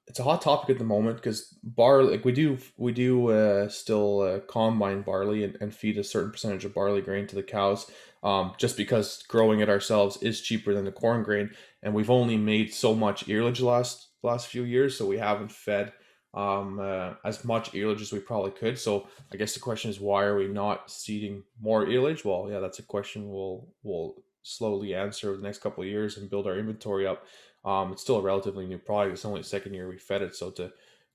[0.09, 3.69] it's a hot topic at the moment because barley like we do we do uh,
[3.69, 7.43] still uh, combine barley and, and feed a certain percentage of barley grain to the
[7.43, 7.89] cows
[8.23, 11.51] um, just because growing it ourselves is cheaper than the corn grain
[11.83, 15.93] and we've only made so much earlage last last few years so we haven't fed
[16.33, 19.99] um, uh, as much earlage as we probably could so I guess the question is
[19.99, 24.95] why are we not seeding more earlage well yeah that's a question we'll we'll slowly
[24.95, 27.25] answer over the next couple of years and build our inventory up
[27.65, 29.13] um, it's still a relatively new product.
[29.13, 30.71] It's only the second year we fed it, so to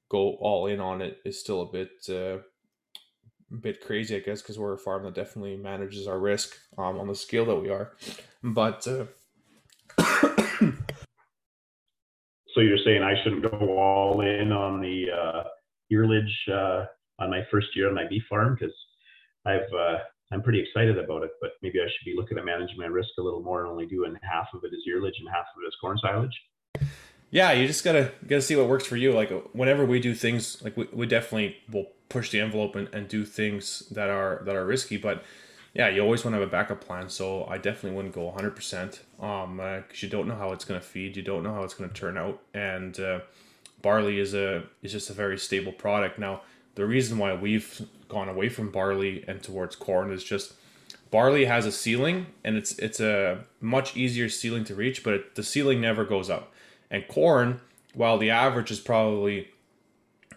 [0.08, 2.38] go all in on it is still a bit uh,
[3.52, 6.98] a bit crazy, I guess, because we're a farm that definitely manages our risk um,
[6.98, 7.92] on the scale that we are.
[8.42, 9.06] But uh,
[12.54, 15.42] So you're saying I shouldn't go all in on the uh,
[15.92, 16.86] earlage uh,
[17.18, 18.74] on my first year on my beef farm because
[19.44, 19.98] I've uh,
[20.32, 23.10] I'm pretty excited about it, but maybe I should be looking at managing my risk
[23.18, 25.66] a little more and only doing half of it as earlage and half of it
[25.66, 26.88] as corn silage.
[27.30, 29.12] yeah, you just gotta gotta see what works for you.
[29.12, 33.08] Like whenever we do things, like we, we definitely will push the envelope and, and
[33.08, 35.24] do things that are that are risky, but
[35.74, 37.08] yeah, you always want to have a backup plan.
[37.08, 40.86] So I definitely wouldn't go 100% um, because you don't know how it's going to
[40.86, 43.20] feed, you don't know how it's going to turn out, and uh,
[43.82, 46.18] barley is a is just a very stable product.
[46.18, 46.42] Now,
[46.76, 50.54] the reason why we've gone away from barley and towards corn is just
[51.10, 55.34] barley has a ceiling and it's it's a much easier ceiling to reach, but it,
[55.34, 56.52] the ceiling never goes up.
[56.90, 57.60] And corn,
[57.94, 59.48] while the average is probably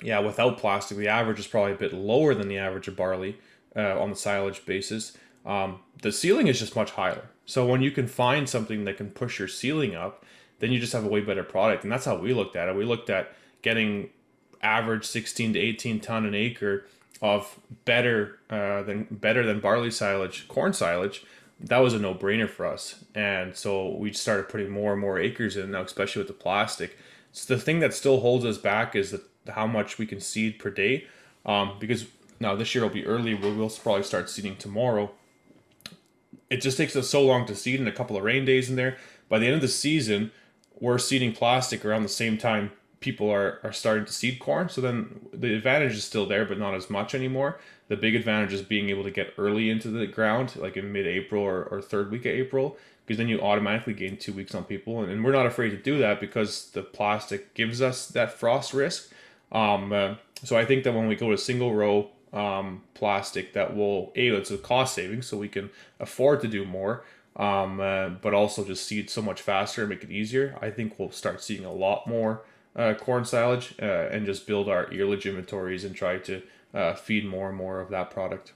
[0.02, 3.38] yeah, without plastic, the average is probably a bit lower than the average of barley
[3.76, 5.18] uh, on the silage basis.
[5.48, 7.30] Um, the ceiling is just much higher.
[7.46, 10.26] So when you can find something that can push your ceiling up,
[10.60, 11.84] then you just have a way better product.
[11.84, 12.76] And that's how we looked at it.
[12.76, 14.10] We looked at getting
[14.62, 16.86] average 16 to 18 ton an acre
[17.22, 21.24] of better uh, than better than barley silage, corn silage.
[21.60, 23.04] That was a no brainer for us.
[23.16, 26.98] And so we started putting more and more acres in now, especially with the plastic.
[27.32, 30.60] So the thing that still holds us back is that how much we can seed
[30.60, 31.08] per day.
[31.46, 32.06] Um, because
[32.40, 33.34] now this year will be early.
[33.34, 35.12] We will probably start seeding tomorrow.
[36.50, 38.76] It just takes us so long to seed and a couple of rain days in
[38.76, 38.98] there.
[39.30, 40.32] By the end of the season,
[40.80, 44.70] we're seeding plastic around the same time people are, are starting to seed corn.
[44.70, 47.60] So then the advantage is still there, but not as much anymore.
[47.90, 51.08] The big advantage is being able to get early into the ground, like in mid
[51.08, 54.64] April or, or third week of April, because then you automatically gain two weeks on
[54.64, 55.02] people.
[55.02, 58.74] And, and we're not afraid to do that because the plastic gives us that frost
[58.74, 59.12] risk.
[59.52, 63.76] Um, uh, so I think that when we go to single row um, plastic, that
[63.76, 67.04] will a it's a cost saving, so we can afford to do more.
[67.36, 70.58] Um, uh, but also just seed so much faster and make it easier.
[70.60, 72.42] I think we'll start seeing a lot more
[72.76, 76.42] uh, corn silage uh, and just build our earlage inventories and try to
[76.74, 78.54] uh, feed more and more of that product.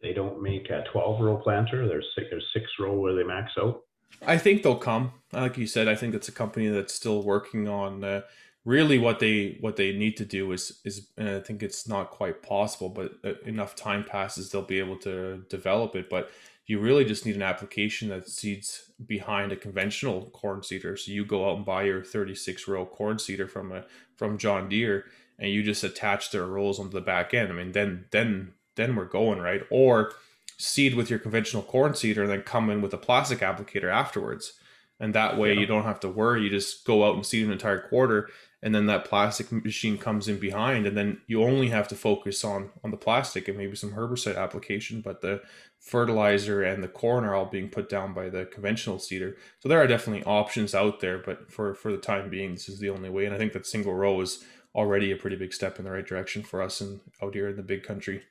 [0.00, 1.86] They don't make a 12 row planter.
[1.86, 3.82] There's six, there's six row where they max out.
[4.26, 5.12] I think they'll come.
[5.32, 8.22] Like you said, I think it's a company that's still working on uh,
[8.64, 12.10] really what they what they need to do is is and I think it's not
[12.10, 16.08] quite possible, but uh, enough time passes they'll be able to develop it.
[16.08, 16.30] But
[16.66, 20.96] you really just need an application that seeds behind a conventional corn seeder.
[20.96, 23.84] So you go out and buy your 36 row corn seeder from a
[24.16, 25.06] from John Deere,
[25.40, 27.50] and you just attach their rolls onto the back end.
[27.50, 29.62] I mean, then then then we're going right.
[29.70, 30.12] Or
[30.56, 34.52] seed with your conventional corn seeder and then come in with a plastic applicator afterwards.
[35.00, 35.58] and that way Yeah.
[35.60, 36.42] you don't have to worry.
[36.44, 38.28] You just go out and seed an entire quarter,
[38.62, 42.44] and then that plastic machine comes in behind, and then you only have to focus
[42.44, 45.42] on on the plastic and maybe some herbicide application, but the
[45.80, 49.36] fertilizer and the corn are all being put down by the conventional seeder.
[49.58, 52.78] So there are definitely options out there, but for for the time being, this is
[52.78, 53.26] the only way.
[53.26, 54.44] And I think that single row is
[54.74, 57.56] already a pretty big step in the right direction for us and out here in
[57.56, 58.22] the big country.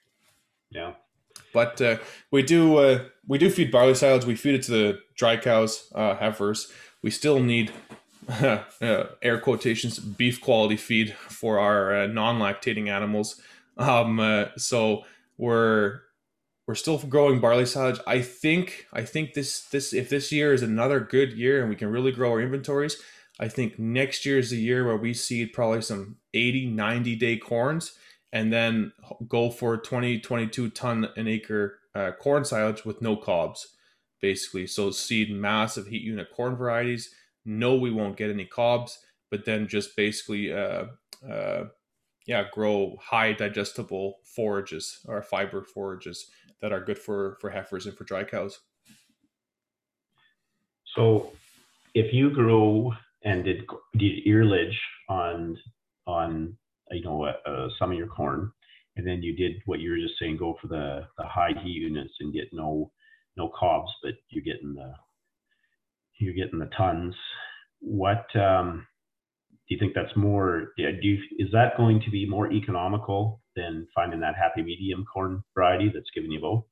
[0.69, 0.93] Yeah.
[1.53, 1.97] But uh,
[2.31, 4.25] we do uh, we do feed barley silage.
[4.25, 6.71] We feed it to the dry cows, uh, heifers.
[7.01, 7.71] We still need
[8.81, 13.41] air quotations beef quality feed for our uh, non-lactating animals.
[13.77, 15.05] Um, uh, so
[15.37, 16.01] we're
[16.67, 17.99] we're still growing barley silage.
[18.05, 21.75] I think I think this this if this year is another good year and we
[21.75, 22.97] can really grow our inventories,
[23.39, 27.37] I think next year is the year where we seed probably some 80, 90 day
[27.37, 27.93] corns
[28.31, 28.93] and then
[29.27, 33.75] go for 20, 22 ton an acre uh, corn silage with no cobs,
[34.21, 34.67] basically.
[34.67, 37.13] So seed massive heat unit corn varieties.
[37.45, 38.99] No, we won't get any cobs,
[39.29, 40.85] but then just basically, uh,
[41.27, 41.65] uh,
[42.27, 46.29] yeah, grow high digestible forages or fiber forages
[46.61, 48.59] that are good for for heifers and for dry cows.
[50.95, 51.31] So
[51.93, 53.63] if you grow and did
[53.97, 54.77] did earlage
[55.09, 55.57] on
[56.07, 56.55] on
[56.91, 58.51] you know uh, uh, some of your corn,
[58.95, 61.81] and then you did what you were just saying, go for the the high heat
[61.81, 62.91] units and get no
[63.37, 64.93] no cobs, but you're getting the
[66.21, 67.15] you're getting the tons.
[67.79, 68.85] What um,
[69.67, 70.73] do you think that's more?
[70.77, 75.43] Do you, is that going to be more economical than finding that happy medium corn
[75.55, 76.63] variety that's giving you both?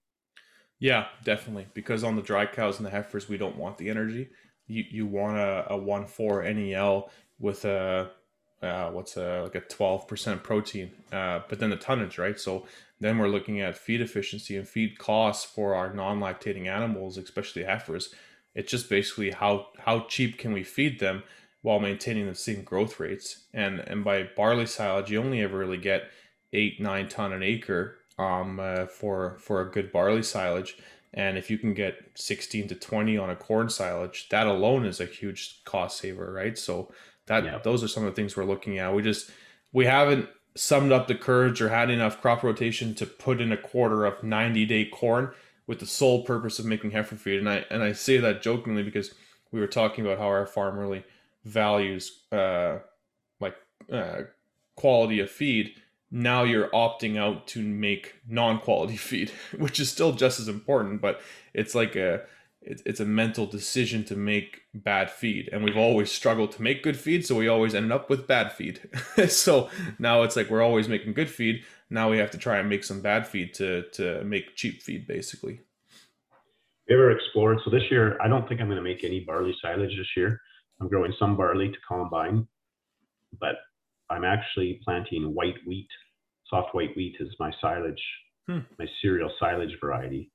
[0.79, 1.67] Yeah, definitely.
[1.73, 4.29] Because on the dry cows and the heifers, we don't want the energy.
[4.67, 7.09] You you want a, a one four NEL
[7.39, 8.11] with a
[8.61, 12.39] uh, what's a like a twelve percent protein, uh, but then the tonnage, right?
[12.39, 12.65] So
[12.99, 18.13] then we're looking at feed efficiency and feed costs for our non-lactating animals, especially heifers.
[18.55, 21.23] It's just basically how how cheap can we feed them
[21.61, 23.45] while maintaining the same growth rates.
[23.53, 26.03] And and by barley silage, you only ever really get
[26.53, 30.77] eight nine ton an acre um, uh, for for a good barley silage.
[31.13, 34.99] And if you can get 16 to 20 on a corn silage, that alone is
[34.99, 36.55] a huge cost saver, right?
[36.55, 36.91] So
[37.25, 37.57] that Yeah.
[37.63, 38.93] those are some of the things we're looking at.
[38.93, 39.31] We just
[39.71, 43.57] we haven't summed up the courage or had enough crop rotation to put in a
[43.57, 45.31] quarter of 90 day corn
[45.69, 47.37] with the sole purpose of making heifer feed.
[47.37, 49.13] And I and I say that jokingly because
[49.51, 51.03] we were talking about how our farm really
[51.45, 52.79] values uh,
[53.39, 53.55] like
[53.91, 54.21] uh,
[54.75, 55.75] quality of feed
[56.11, 61.21] now you're opting out to make non-quality feed which is still just as important but
[61.53, 62.21] it's like a
[62.61, 66.83] it, it's a mental decision to make bad feed and we've always struggled to make
[66.83, 68.79] good feed so we always end up with bad feed
[69.29, 72.69] so now it's like we're always making good feed now we have to try and
[72.69, 75.61] make some bad feed to to make cheap feed basically
[76.89, 77.59] ever explored?
[77.63, 80.41] So this year, I don't think I'm going to make any barley silage this year.
[80.81, 82.47] I'm growing some barley to combine,
[83.39, 83.55] but
[84.09, 85.87] I'm actually planting white wheat.
[86.49, 88.01] Soft white wheat is my silage,
[88.47, 88.59] Hmm.
[88.79, 90.31] my cereal silage variety.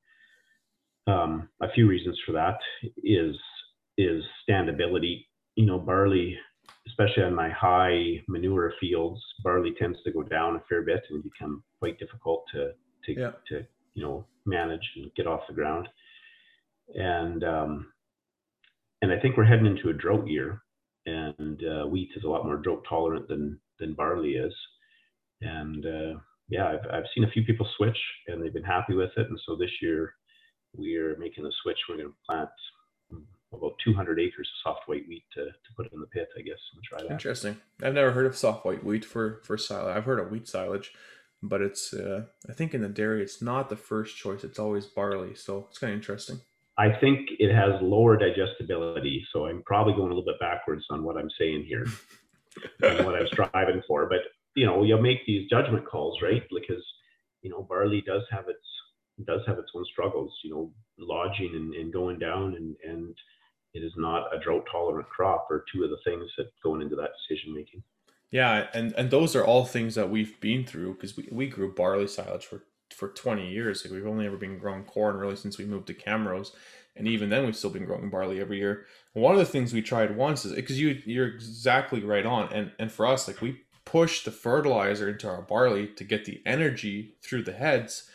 [1.07, 2.59] Um, a few reasons for that
[3.03, 3.37] is
[3.99, 5.27] is standability.
[5.57, 6.37] You know, barley,
[6.87, 11.23] especially on my high manure fields, barley tends to go down a fair bit and
[11.23, 12.73] become quite difficult to
[13.05, 13.33] to Yeah.
[13.49, 15.89] to you know manage and get off the ground
[16.95, 17.93] and um,
[19.03, 20.63] and I think we're heading into a drought year,
[21.07, 24.55] and uh, wheat is a lot more drought tolerant than than barley is,
[25.41, 29.11] and uh, yeah, I've I've seen a few people switch and they've been happy with
[29.17, 30.15] it, and so this year
[30.77, 31.79] we're making the switch.
[31.89, 32.51] We're going to plant
[33.53, 36.59] about 200 acres of soft white wheat to, to put in the pit, I guess,
[36.75, 37.13] and try that.
[37.13, 37.57] Interesting.
[37.83, 39.97] I've never heard of soft white wheat for for silage.
[39.97, 40.93] I've heard of wheat silage,
[41.43, 44.43] but it's uh, I think in the dairy it's not the first choice.
[44.43, 46.41] It's always barley, so it's kind of interesting.
[46.77, 51.05] I think it has lower digestibility, so I'm probably going a little bit backwards on
[51.05, 51.87] what I'm saying here.
[52.83, 54.09] and what I'm striving for.
[54.09, 54.21] But
[54.55, 56.43] you know, you'll make these judgment calls, right?
[56.51, 56.85] Because
[57.43, 58.65] you know, barley does have its
[59.27, 60.33] does have its own struggles.
[60.43, 63.15] You know, lodging and, and going down, and and
[63.73, 66.97] it is not a drought tolerant crop, or two of the things that going into
[66.97, 67.83] that decision making.
[68.31, 71.73] Yeah, and and those are all things that we've been through because we, we grew
[71.73, 73.85] barley silage for for 20 years.
[73.85, 76.53] Like we've only ever been growing corn really since we moved to Camrose.
[76.97, 78.87] And even then we've still been growing barley every year.
[79.15, 82.53] And one of the things we tried once is because you you're exactly right on.
[82.53, 86.41] And and for us, like we push the fertilizer into our barley to get the
[86.47, 88.09] energy through the heads,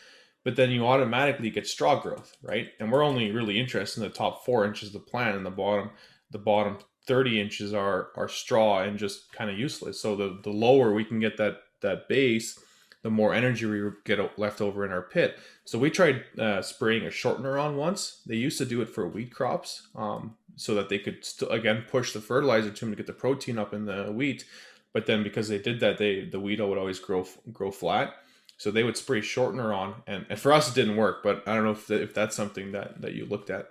[0.50, 2.70] but then you automatically get straw growth, right?
[2.80, 5.52] And we're only really interested in the top four inches of the plant and the
[5.52, 5.92] bottom
[6.32, 10.02] the bottom 30 inches are are straw and just kind of useless.
[10.02, 12.58] So the the lower we can get that that base,
[13.04, 15.38] the more energy we get left over in our pit.
[15.66, 18.24] So we tried uh, spraying a shortener on once.
[18.26, 21.86] They used to do it for wheat crops, um, so that they could still again
[21.88, 24.46] push the fertilizer to them to get the protein up in the wheat.
[24.94, 28.16] But then because they did that, they the wheat would always grow grow flat.
[28.60, 31.24] So they would spray shortener on, and, and for us it didn't work.
[31.24, 33.70] But I don't know if the, if that's something that that you looked at.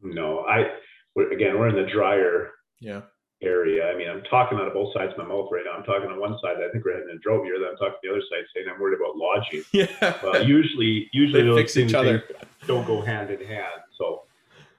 [0.00, 0.66] No, I
[1.16, 3.02] we're, again we're in the drier Yeah.
[3.42, 3.90] area.
[3.92, 5.72] I mean, I'm talking out of both sides of my mouth right now.
[5.72, 7.58] I'm talking on one side, I think we're heading in drought year.
[7.58, 9.64] Then I'm talking the other side, saying I'm worried about lodging.
[9.72, 10.14] Yeah.
[10.22, 12.20] Well, usually, usually they those fix each other.
[12.20, 13.82] things don't go hand in hand.
[13.98, 14.22] So,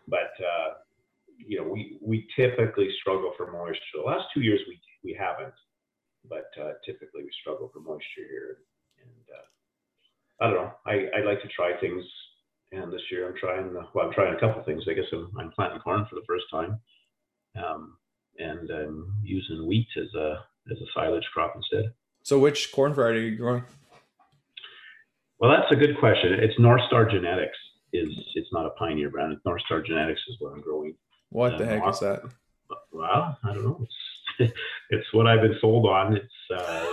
[0.07, 0.69] but uh,
[1.37, 3.81] you know, we we typically struggle for moisture.
[3.95, 5.53] The last two years we we haven't,
[6.29, 8.59] but uh, typically we struggle for moisture here.
[9.03, 10.71] And uh, I don't know.
[10.85, 12.03] I I like to try things.
[12.71, 13.73] And this year I'm trying.
[13.73, 14.83] Well, I'm trying a couple things.
[14.87, 16.79] I guess I'm, I'm planting corn for the first time,
[17.57, 17.97] um,
[18.37, 21.91] and I'm using wheat as a as a silage crop instead.
[22.21, 23.63] So which corn variety are you growing?
[25.39, 26.33] Well, that's a good question.
[26.33, 27.57] It's North Star Genetics.
[27.91, 29.33] Is it's not a Pioneer brand.
[29.33, 30.93] It's North Star Genetics is what I'm growing.
[31.29, 32.21] What the Uh, heck is that?
[32.91, 33.87] Well, I don't know.
[34.39, 34.53] It's
[34.91, 36.17] it's what I've been sold on.
[36.17, 36.85] It's uh,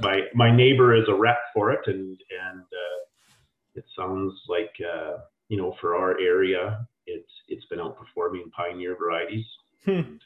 [0.00, 2.98] my my neighbor is a rep for it, and and uh,
[3.74, 9.46] it sounds like uh, you know for our area, it's it's been outperforming Pioneer varieties.
[9.84, 9.90] Hmm.
[9.90, 10.20] And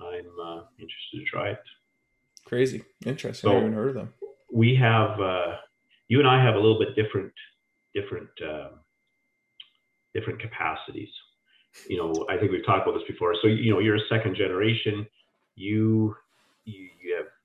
[0.00, 1.62] I'm uh, interested to try it.
[2.44, 2.82] Crazy.
[3.06, 3.50] Interesting.
[3.50, 4.12] I haven't heard of them.
[4.52, 5.56] we have uh,
[6.08, 7.32] you and I have a little bit different
[7.94, 8.68] different uh,
[10.14, 11.08] different capacities.
[11.88, 13.34] You know, I think we've talked about this before.
[13.40, 15.06] So you know, you're a second generation.
[15.56, 16.16] You
[16.64, 16.88] you,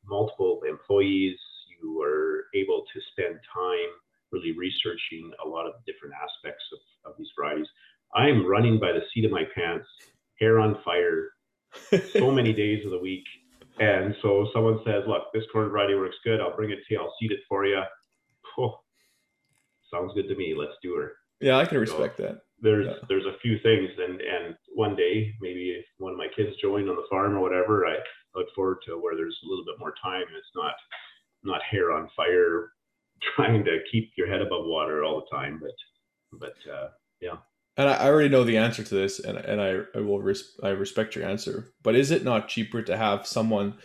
[0.09, 1.37] multiple employees.
[1.81, 3.91] You are able to spend time
[4.31, 7.67] really researching a lot of different aspects of, of these varieties.
[8.15, 9.87] I'm running by the seat of my pants,
[10.39, 11.29] hair on fire,
[12.13, 13.23] so many days of the week.
[13.79, 16.41] And so someone says, look, this corn variety works good.
[16.41, 16.99] I'll bring it to you.
[16.99, 17.81] I'll seed it for you.
[18.57, 18.79] Oh,
[19.93, 20.53] sounds good to me.
[20.57, 21.13] Let's do her.
[21.39, 22.41] yeah, I can respect that.
[22.61, 23.05] There's Yeah.
[23.07, 26.89] there's a few things, and and one day maybe if one of my kids join
[26.89, 27.97] on the farm or whatever, I
[28.35, 30.23] look forward to where there's a little bit more time.
[30.27, 30.75] and It's not
[31.43, 32.73] not hair on fire,
[33.35, 35.59] trying to keep your head above water all the time.
[35.61, 35.75] But
[36.39, 36.89] but uh,
[37.21, 37.37] yeah
[37.77, 40.59] And I, I already know the answer to this, and and I, I will res-
[40.63, 41.73] I respect your answer.
[41.83, 43.77] But is it not cheaper to have someone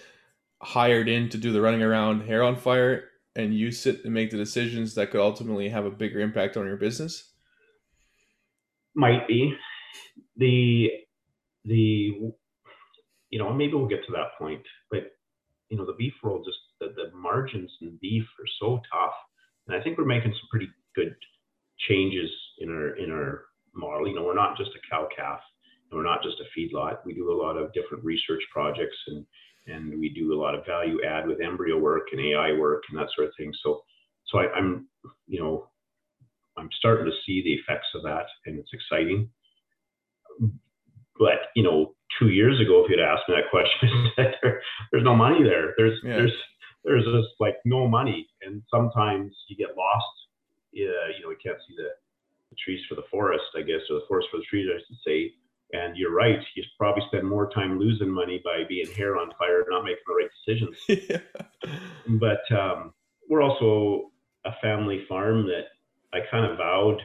[0.63, 4.31] hired in to do the running around hair on fire, and you sit and make
[4.31, 7.34] the decisions that could ultimately have a bigger impact on your business?
[8.95, 9.55] Might be.
[10.37, 10.91] The
[11.65, 12.33] the
[13.31, 15.13] you know maybe we'll get to that point but
[15.69, 19.15] you know the beef world just the, the margins in beef are so tough.
[19.67, 21.15] And i think we're making some pretty good
[21.89, 24.07] changes in our in our model.
[24.09, 25.41] You know we're not just a cow calf
[25.91, 26.99] and we're not just a feedlot.
[27.05, 29.27] We do a lot of different research projects and
[29.67, 32.99] and we do a lot of value add with embryo work and ai work and
[32.99, 33.53] that sort of thing.
[33.63, 33.83] So
[34.27, 34.89] so I, i'm
[35.27, 35.69] you know
[36.57, 39.29] I'm starting to see the effects of that, and it's exciting.
[41.19, 44.11] But you know, two years ago, if you'd asked me that question,
[44.43, 45.75] there, there's no money there.
[45.77, 46.17] There's Yeah.
[46.17, 46.35] there's
[46.85, 50.07] there's just like no money, and sometimes you get lost.
[50.73, 51.89] Yeah, you know, you can't see the,
[52.51, 54.99] the trees for the forest, I guess, or the forest for the trees, I should
[55.07, 55.33] say.
[55.73, 56.39] And you're right.
[56.55, 60.15] You probably spend more time losing money by being hair on fire, not making the
[60.15, 60.77] right decisions
[61.09, 61.71] yeah.
[62.07, 62.93] but um,
[63.29, 64.11] we're also
[64.45, 65.69] a family farm that
[66.15, 67.03] I kind of vowed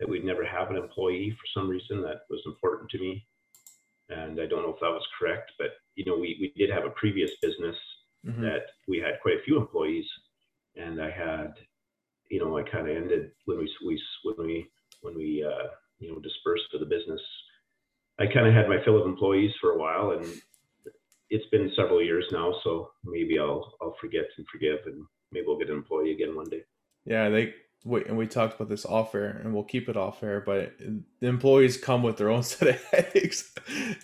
[0.00, 3.24] that we'd never have an employee for some reason that was important to me.
[4.10, 6.84] And I don't know if that was correct, but you know, we, we did have
[6.84, 7.76] a previous business
[8.26, 8.40] Mhm.
[8.40, 10.06] that we had quite a few employees,
[10.76, 11.52] and I had,
[12.30, 14.70] you know, I kind of ended when we we when we
[15.02, 15.68] when we uh,
[15.98, 17.20] you know dispersed for the business.
[18.18, 20.24] I kind of had my fill of employees for a while, and
[21.28, 25.58] it's been several years now, so maybe I'll I'll forget and forgive, and maybe we'll
[25.58, 26.64] get an employee again one day.
[27.04, 30.22] Yeah, they wait, and we talked about this off air, and we'll keep it off
[30.22, 30.40] air.
[30.44, 30.74] But
[31.20, 33.52] the employees come with their own set of headaches,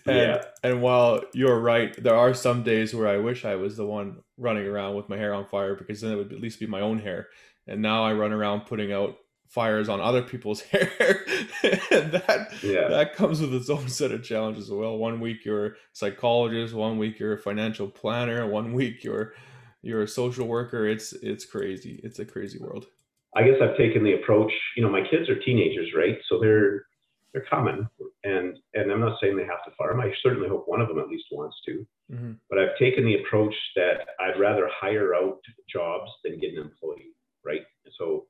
[0.07, 0.45] and Yeah.
[0.63, 4.19] and while you're right, there are some days where I wish I was the one
[4.37, 6.81] running around with my hair on fire because then it would at least be my
[6.81, 7.29] own hair.
[7.67, 9.17] And now I run around putting out
[9.49, 11.25] fires on other people's hair,
[11.91, 12.89] and that Yeah.
[12.89, 14.97] that comes with its own set of challenges as well.
[14.99, 19.33] One week you're a psychologist, one week you're a financial planner, one week you're
[19.83, 20.87] you're a social worker.
[20.87, 22.01] It's it's crazy.
[22.05, 22.87] It's a crazy world.
[23.37, 24.53] I guess I've taken the approach.
[24.77, 26.19] You know, my kids are teenagers, right?
[26.29, 26.85] So they're
[27.33, 27.87] they're coming,
[28.25, 30.01] and and I'm not saying they have to farm.
[30.01, 31.87] I certainly hope one of them at least wants to.
[32.11, 35.39] hmm But I've taken the approach that I'd rather hire out
[35.73, 37.15] jobs than get an employee,
[37.45, 37.63] right?
[37.99, 38.27] So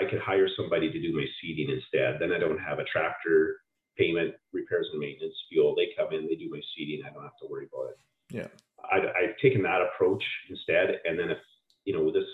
[0.00, 2.18] I could hire somebody to do my seeding instead.
[2.20, 3.56] Then I don't have a tractor
[3.96, 5.74] payment, repairs and maintenance, fuel.
[5.74, 7.02] They come in, they do my seeding.
[7.04, 7.98] I don't have to worry about it.
[8.30, 8.48] Yeah.
[8.84, 11.00] I, I've taken that approach instead.
[11.04, 11.38] And then if,
[11.84, 12.28] you know, this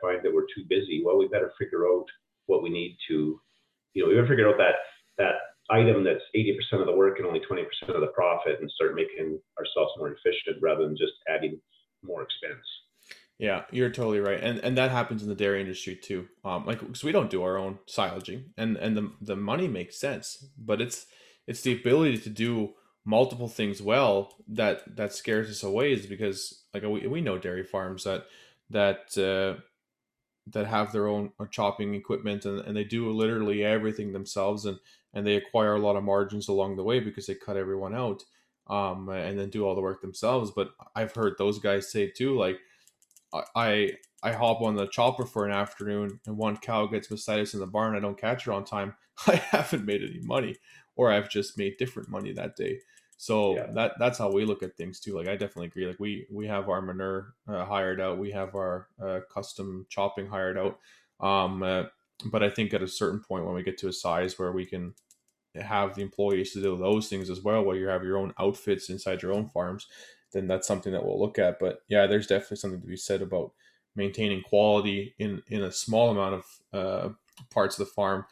[0.00, 1.02] find that we're too busy.
[1.04, 2.06] Well, we better figure out
[2.46, 3.40] what we need to,
[3.94, 4.74] you know, we better figure out that
[5.18, 5.34] that
[5.70, 9.38] item that's 80% of the work and only 20% of the profit and start making
[9.58, 11.60] ourselves more efficient rather than just adding
[12.02, 12.64] more expense.
[13.38, 16.28] Yeah, you're totally right, and and that happens in the dairy industry too.
[16.44, 19.98] Um, like because we don't do our own silaging, and and the the money makes
[19.98, 21.06] sense, but it's
[21.46, 22.74] it's the ability to do
[23.06, 25.92] multiple things well that that scares us away.
[25.92, 28.26] Is because like we, we know dairy farms that
[28.70, 29.60] that uh,
[30.46, 34.78] that have their own uh, chopping equipment and, and they do literally everything themselves and
[35.12, 38.22] and they acquire a lot of margins along the way because they cut everyone out
[38.68, 40.50] um and then do all the work themselves.
[40.54, 42.58] But I've heard those guys say too, like
[43.54, 43.92] I
[44.22, 47.66] I hop on the chopper for an afternoon and one cow gets mastitis in the
[47.66, 47.96] barn.
[47.96, 48.94] I don't catch her on time.
[49.26, 50.56] I haven't made any money,
[50.96, 52.80] or I've just made different money that day.
[53.20, 53.66] So yeah.
[53.72, 55.14] that that's how we look at things too.
[55.14, 55.86] Like I definitely agree.
[55.86, 58.16] Like we we have our manure uh, hired out.
[58.16, 60.78] We have our uh, custom chopping hired out.
[61.20, 61.82] Um, uh,
[62.24, 64.64] but I think at a certain point when we get to a size where we
[64.64, 64.94] can
[65.54, 68.88] have the employees to do those things as well, where you have your own outfits
[68.88, 69.86] inside your own farms,
[70.32, 71.58] then that's something that we'll look at.
[71.58, 73.52] But yeah, there's definitely something to be said about
[73.94, 77.08] maintaining quality in in a small amount of uh,
[77.50, 78.24] parts of the farm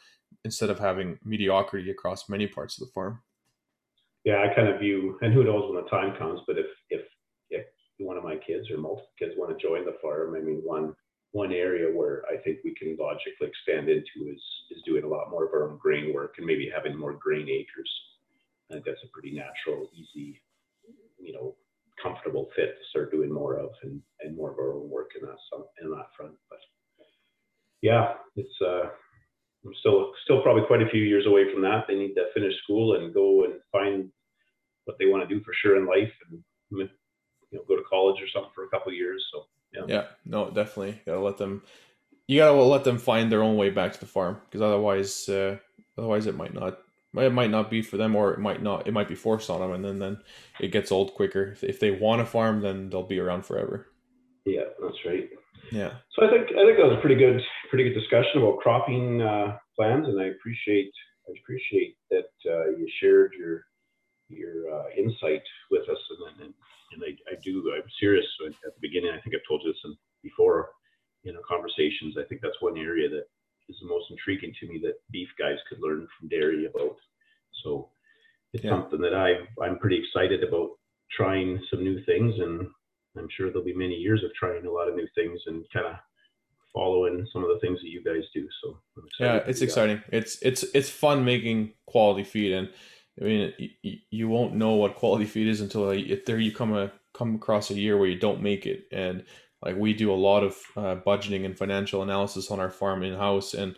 [0.43, 3.21] instead of having mediocrity across many parts of the farm.
[4.25, 7.01] Yeah, I kind of view, and who knows when the time comes, but if if
[7.49, 7.65] if
[7.97, 10.93] one of my kids or multiple kids want to join the farm, I mean, one
[11.31, 14.41] one area where I think we can logically expand into is
[14.71, 17.47] is doing a lot more of our own grain work and maybe having more grain
[17.49, 17.91] acres.
[18.69, 20.41] I think that's a pretty natural, easy,
[21.19, 21.55] you know,
[22.01, 25.27] comfortable fit to start doing more of and, and more of our own work in
[25.27, 25.37] that
[25.81, 26.33] in that front.
[26.49, 26.59] But
[27.81, 28.89] yeah, it's uh,
[29.65, 31.85] I'm still still probably quite a few years away from that.
[31.87, 34.09] They need to finish school and go and find
[34.85, 36.41] what they want to do for sure in life and
[36.71, 36.89] you
[37.51, 39.23] know go to college or something for a couple years.
[39.33, 41.63] So yeah, yeah, no, definitely gotta let them.
[42.27, 45.57] You gotta let them find their own way back to the farm because otherwise, uh,
[45.97, 46.79] otherwise it might not
[47.17, 49.61] it might not be for them or it might not it might be forced on
[49.61, 50.17] them and then then
[50.59, 53.87] it gets old quicker if, if they want to farm then they'll be around forever
[54.45, 55.29] yeah that's right
[55.71, 58.59] yeah so i think i think that was a pretty good pretty good discussion about
[58.59, 60.91] cropping uh, plans and i appreciate
[61.27, 63.63] i appreciate that uh, you shared your
[64.29, 66.53] your uh, insight with us and and,
[66.93, 69.93] and I, I do i'm serious at the beginning i think i've told you this
[70.23, 70.69] before
[71.25, 73.25] in our conversations i think that's one area that
[73.69, 76.97] is the most intriguing to me that beef guys could learn from dairy about.
[77.63, 77.89] So
[78.53, 78.71] it's yeah.
[78.71, 80.71] something that I I'm pretty excited about
[81.15, 82.67] trying some new things, and
[83.17, 85.87] I'm sure there'll be many years of trying a lot of new things and kind
[85.87, 85.95] of
[86.73, 88.47] following some of the things that you guys do.
[88.61, 88.77] So
[89.19, 90.01] yeah, it's exciting.
[90.09, 90.17] That.
[90.17, 92.69] It's it's it's fun making quality feed, and
[93.19, 96.73] I mean you, you won't know what quality feed is until like, there you come
[96.73, 99.25] a come across a year where you don't make it, and
[99.63, 103.15] like we do a lot of uh, budgeting and financial analysis on our farm in
[103.15, 103.75] house, and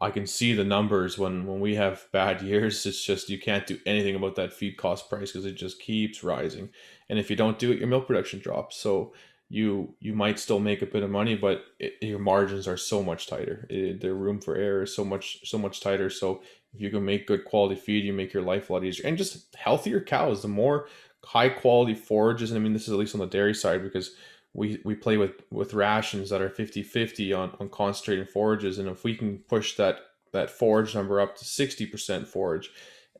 [0.00, 2.84] I can see the numbers when when we have bad years.
[2.86, 6.24] It's just you can't do anything about that feed cost price because it just keeps
[6.24, 6.70] rising,
[7.08, 8.76] and if you don't do it, your milk production drops.
[8.76, 9.12] So
[9.48, 13.02] you you might still make a bit of money, but it, your margins are so
[13.02, 13.66] much tighter.
[13.68, 16.08] The room for error is so much so much tighter.
[16.08, 19.06] So if you can make good quality feed, you make your life a lot easier,
[19.06, 20.42] and just healthier cows.
[20.42, 20.88] The more
[21.24, 24.12] high quality forages, and I mean this is at least on the dairy side because
[24.52, 28.78] we we play with with rations that are 50-50 on on concentrated forages.
[28.78, 30.00] And if we can push that
[30.32, 32.70] that forage number up to 60% forage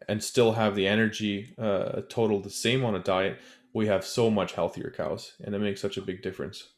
[0.08, 3.38] and still have the energy uh, total the same on a diet
[3.72, 5.34] we have so much healthier cows.
[5.44, 6.70] And it makes such a big difference.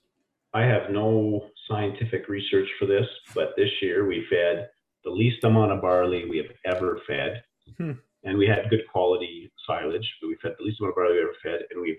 [0.52, 4.68] I have no scientific research for this but this year we fed
[5.04, 7.42] the least amount of barley we have ever fed.
[7.78, 7.92] Hmm.
[8.24, 11.22] and we had good quality silage but we fed the least amount of barley we
[11.22, 11.96] ever fed and we've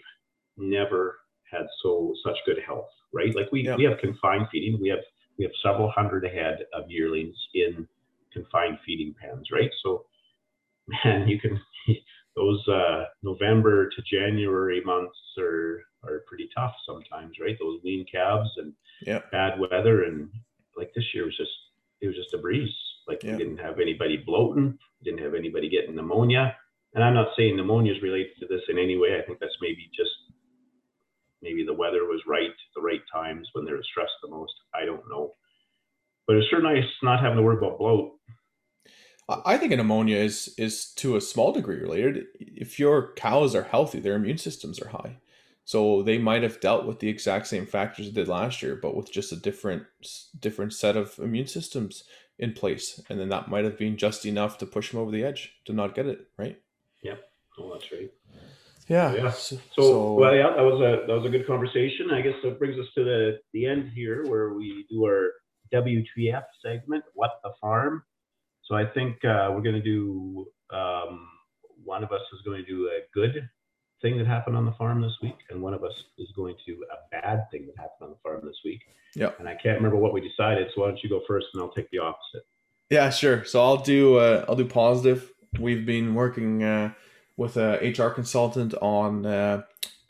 [0.58, 1.20] never
[1.54, 3.34] had so such good health, right?
[3.36, 3.76] Like we, yeah.
[3.76, 4.80] we have confined feeding.
[4.82, 4.99] We have
[5.38, 7.88] we have several hundred head of yearlings in
[8.32, 9.70] confined feeding pens, right?
[9.84, 10.06] So,
[11.06, 11.60] man, you can
[12.36, 17.56] those uh, November to January months are are pretty tough sometimes, right?
[17.60, 18.74] Those lean calves and
[19.06, 19.20] yeah.
[19.32, 20.30] bad weather, and
[20.76, 21.51] like this year was just
[22.01, 22.74] it was just a breeze.
[23.08, 23.34] Like yeah.
[23.34, 26.56] we didn't have anybody bloating, didn't have anybody getting pneumonia.
[26.93, 29.18] And I'm not saying pneumonia is related to this in any way.
[29.18, 30.12] I think that's maybe just
[31.44, 34.54] maybe the weather was right at the right times when they were stressed the most.
[34.74, 35.36] I don't know.
[36.26, 38.14] But it's sure nice not having to worry about bloat.
[39.30, 42.26] I think pneumonia is is to a small degree related.
[42.39, 45.18] If your cows are healthy, their immune systems are high.
[45.66, 48.96] So they might have dealt with the exact same factors they did last year, but
[48.96, 49.84] with just a different
[50.38, 52.04] different set of immune systems
[52.38, 53.02] in place.
[53.10, 55.74] And then that might have been just enough to push them over the edge to
[55.74, 56.60] not get it, right?
[57.02, 57.16] Yeah.
[57.58, 58.12] Oh, well, that's right.
[58.88, 59.14] Yeah.
[59.14, 59.32] Yeah.
[59.32, 62.12] So, So, well, yeah, that was a that was a good conversation.
[62.12, 65.32] I guess that brings us to the the end here, where we do our
[65.74, 68.04] WTF segment, "What the Farm."
[68.66, 70.48] So I think uh, we're going to do.
[70.72, 71.28] Um,
[71.84, 73.50] one of us is going to do a good
[74.02, 76.76] thing that happened on the farm this week, and one of us is going to
[76.76, 78.82] do a bad thing that happened on the farm this week.
[79.16, 79.32] Yeah.
[79.40, 81.72] And I can't remember what we decided, so why don't you go first, and I'll
[81.72, 82.46] take the opposite.
[82.90, 83.44] Yeah, sure.
[83.46, 85.32] So I'll do uh, I'll do positive.
[85.60, 86.94] We've been working uh,
[87.38, 89.64] with a HR consultant on uh,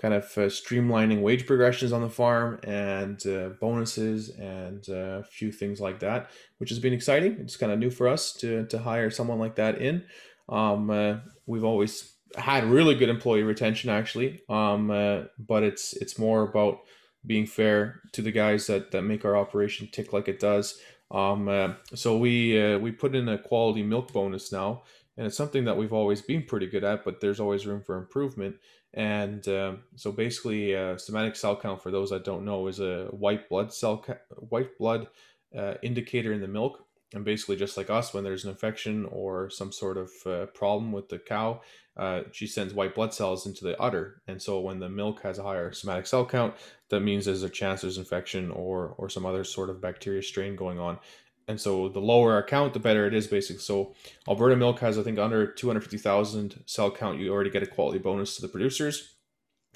[0.03, 5.23] kind of uh, streamlining wage progressions on the farm and uh, bonuses and uh, a
[5.23, 7.37] few things like that, which has been exciting.
[7.39, 10.03] It's kind of new for us to to hire someone like that in.
[10.49, 11.15] Um, uh,
[11.45, 16.79] we've always had really good employee retention actually, um, uh, but it's it's more about
[17.25, 20.77] being fair to the guys that that make our operation tick like it does.
[21.11, 24.83] Um, so we we put in a quality milk bonus now,
[25.17, 27.97] and it's something that we've always been pretty good at, but there's always room for
[27.97, 28.55] improvement.
[28.93, 33.05] And um, so basically, uh, somatic cell count for those that don't know is a
[33.11, 35.07] white blood cell ca- white blood
[35.57, 36.85] uh, indicator in the milk.
[37.13, 40.91] And basically, just like us, when there's an infection or some sort of uh, problem
[40.91, 41.61] with the cow,
[41.95, 44.23] uh, she sends white blood cells into the udder.
[44.27, 46.55] And so when the milk has a higher somatic cell count,
[46.89, 50.55] that means there's a chance there's infection or or some other sort of bacteria strain
[50.55, 50.97] going on.
[51.47, 53.61] And so the lower our count, the better it is, basically.
[53.61, 53.93] So
[54.27, 57.19] Alberta milk has, I think, under 250,000 cell count.
[57.19, 59.15] You already get a quality bonus to the producers.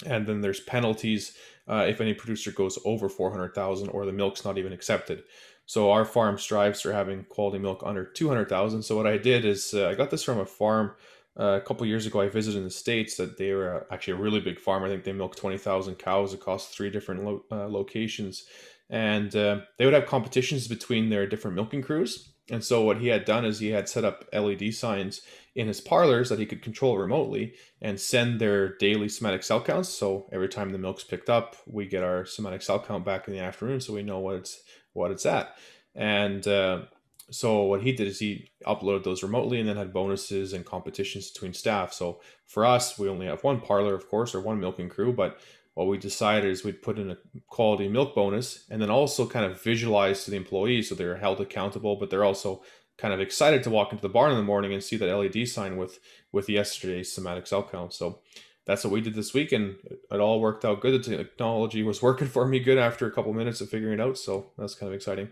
[0.06, 1.36] And then there's penalties
[1.68, 5.24] uh, if any producer goes over 400,000 or the milk's not even accepted.
[5.66, 8.82] So our farm strives for having quality milk under 200,000.
[8.82, 10.92] So what I did is uh, I got this from a farm
[11.38, 12.22] uh, a couple years ago.
[12.22, 14.82] I visited in the states that they were uh, actually a really big farm.
[14.82, 18.46] I think they milk 20,000 cows across three different lo- uh, locations,
[18.90, 22.30] and uh, they would have competitions between their different milking crews.
[22.50, 25.20] And so what he had done is he had set up LED signs
[25.54, 29.88] in his parlors that he could control remotely and send their daily somatic cell counts.
[29.90, 33.34] So every time the milk's picked up, we get our somatic cell count back in
[33.34, 34.62] the afternoon, so we know what it's
[34.94, 35.56] what it's at.
[35.94, 36.82] And uh,
[37.30, 41.30] so what he did is he uploaded those remotely and then had bonuses and competitions
[41.30, 41.92] between staff.
[41.92, 45.40] So for us, we only have one parlor, of course, or one milking crew, but
[45.78, 47.16] what we decided is we'd put in a
[47.46, 51.40] quality milk bonus and then also kind of visualize to the employees so they're held
[51.40, 52.64] accountable, but they're also
[52.96, 55.46] kind of excited to walk into the barn in the morning and see that LED
[55.46, 56.00] sign with
[56.32, 57.92] with yesterday's somatic cell count.
[57.94, 58.18] So
[58.66, 59.76] that's what we did this week, and
[60.10, 61.00] it all worked out good.
[61.00, 64.18] The technology was working for me good after a couple minutes of figuring it out,
[64.18, 65.28] so that's kind of exciting.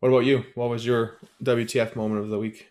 [0.00, 0.44] What about you?
[0.54, 2.68] What was your WTF moment of the week?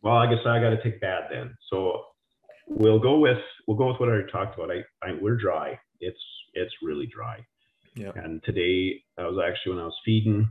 [0.00, 1.56] Well, I guess I got to take bad then.
[1.70, 2.04] So
[2.68, 4.70] we'll go with we'll go with what I already talked about.
[4.70, 5.76] I, I we're dry.
[6.00, 6.20] It's
[6.54, 7.44] it's really dry.
[7.94, 8.12] Yeah.
[8.14, 10.48] And today I was actually when I was feeding,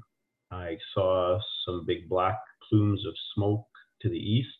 [0.51, 2.39] I saw some big black
[2.69, 3.67] plumes of smoke
[4.01, 4.57] to the east,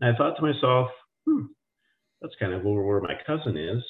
[0.00, 0.88] and I thought to myself,
[1.26, 1.46] hmm,
[2.20, 3.82] that's kind of over where my cousin is.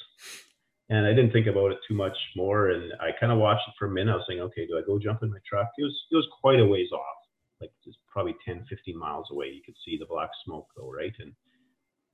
[0.89, 3.73] And I didn't think about it too much more, and I kind of watched it
[3.79, 4.11] for a minute.
[4.11, 5.69] I was saying, okay, do I go jump in my truck?
[5.77, 7.17] It was it was quite a ways off,
[7.61, 9.47] like just probably 10, 15 miles away.
[9.47, 11.13] You could see the black smoke though, right?
[11.19, 11.33] And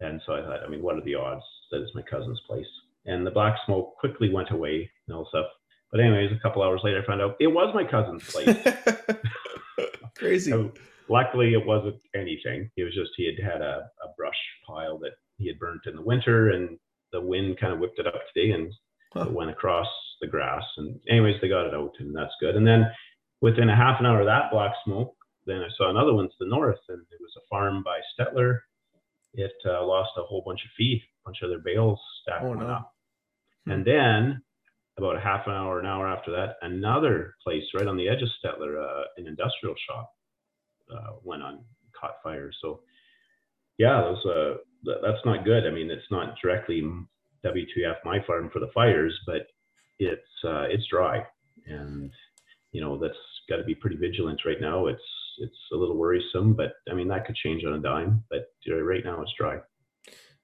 [0.02, 2.68] and so I thought, I mean, what are the odds that it's my cousin's place?
[3.06, 5.46] And the black smoke quickly went away and all stuff.
[5.92, 8.58] But anyways, a couple hours later, I found out it was my cousin's place.
[10.18, 10.52] Crazy.
[10.52, 10.72] So,
[11.08, 12.70] luckily, it wasn't anything.
[12.78, 14.38] It was just he had had a, a brush
[14.68, 16.78] pile that he had burnt in the winter, and
[17.12, 18.72] the wind kind of whipped it up today and
[19.12, 19.22] Huh.
[19.22, 19.88] it went across
[20.22, 20.62] the grass.
[20.78, 22.56] And anyways, they got it out, and that's good.
[22.56, 22.86] And then
[23.42, 25.16] within a half an hour of that black smoke,
[25.48, 28.60] then I saw another one to the north, and it was a farm by Stettler.
[29.34, 32.50] It uh, lost a whole bunch of feed, a bunch of their bales stacked Oh,
[32.50, 32.68] went no.
[32.68, 32.94] up.
[33.66, 33.72] Hmm.
[33.72, 34.42] And then
[34.98, 38.22] about a half an hour, an hour after that, another place right on the edge
[38.22, 40.12] of Stettler, uh, an industrial shop,
[40.94, 41.64] uh, went on,
[42.00, 42.52] caught fire.
[42.62, 42.82] So,
[43.78, 44.54] yeah, those, uh,
[44.86, 45.66] th- that's not good.
[45.66, 46.82] I mean, it's not directly
[47.46, 49.48] WTF my farm for the fires, but
[50.00, 51.24] it's uh, it's dry,
[51.68, 52.12] and
[52.72, 53.18] you know that's
[53.50, 54.88] got to be pretty vigilant right now.
[54.88, 55.02] It's
[55.40, 58.24] it's a little worrisome, but I mean that could change on a dime.
[58.30, 59.60] But right now it's dry.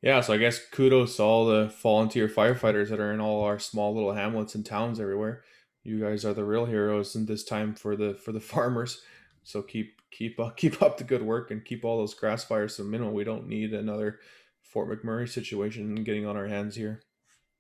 [0.01, 3.57] Yeah, so I guess kudos to all the volunteer firefighters that are in all our
[3.57, 5.43] small little hamlets and towns everywhere.
[5.83, 9.01] You guys are the real heroes in this time for the for the farmers.
[9.43, 12.75] So keep keep uh, keep up the good work and keep all those grass fires
[12.77, 13.13] to a minimum.
[13.13, 14.19] We don't need another
[14.63, 17.01] Fort McMurray situation getting on our hands here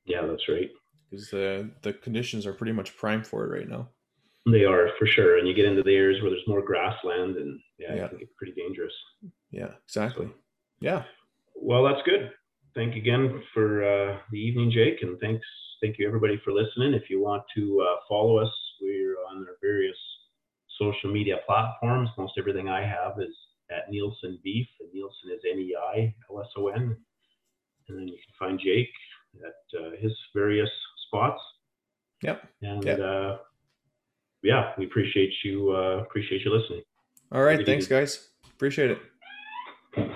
[0.05, 0.69] Yeah, that's right.
[1.09, 3.89] because the the conditions are pretty much prime for it right now.
[4.45, 5.37] They are for sure.
[5.37, 8.05] And you get into the areas where there's more grassland, and yeah, Yeah.
[8.05, 8.93] it can get pretty dangerous.
[9.51, 10.29] Yeah, exactly.
[10.79, 11.03] Yeah,
[11.55, 12.31] Well, that's good.
[12.75, 15.45] Thank you again for uh, the evening, Jake, and thanks,
[15.81, 16.93] thank you everybody for listening.
[16.93, 19.97] If you want to uh, follow us, we're on our various
[20.77, 22.09] social media platforms.
[22.17, 23.33] Most everything I have is
[23.71, 26.97] at Neilson Beef, and Neilson is N E I L S O N.
[27.87, 28.91] And then you can find Jake
[29.43, 30.69] at uh, his various
[31.07, 31.41] spots.
[32.21, 32.43] Yep.
[32.61, 32.99] And Yep.
[32.99, 33.37] uh,
[34.43, 36.83] yeah, we appreciate you uh, appreciate you listening.
[37.31, 38.29] All right, thanks, guys.
[38.55, 40.11] Appreciate it.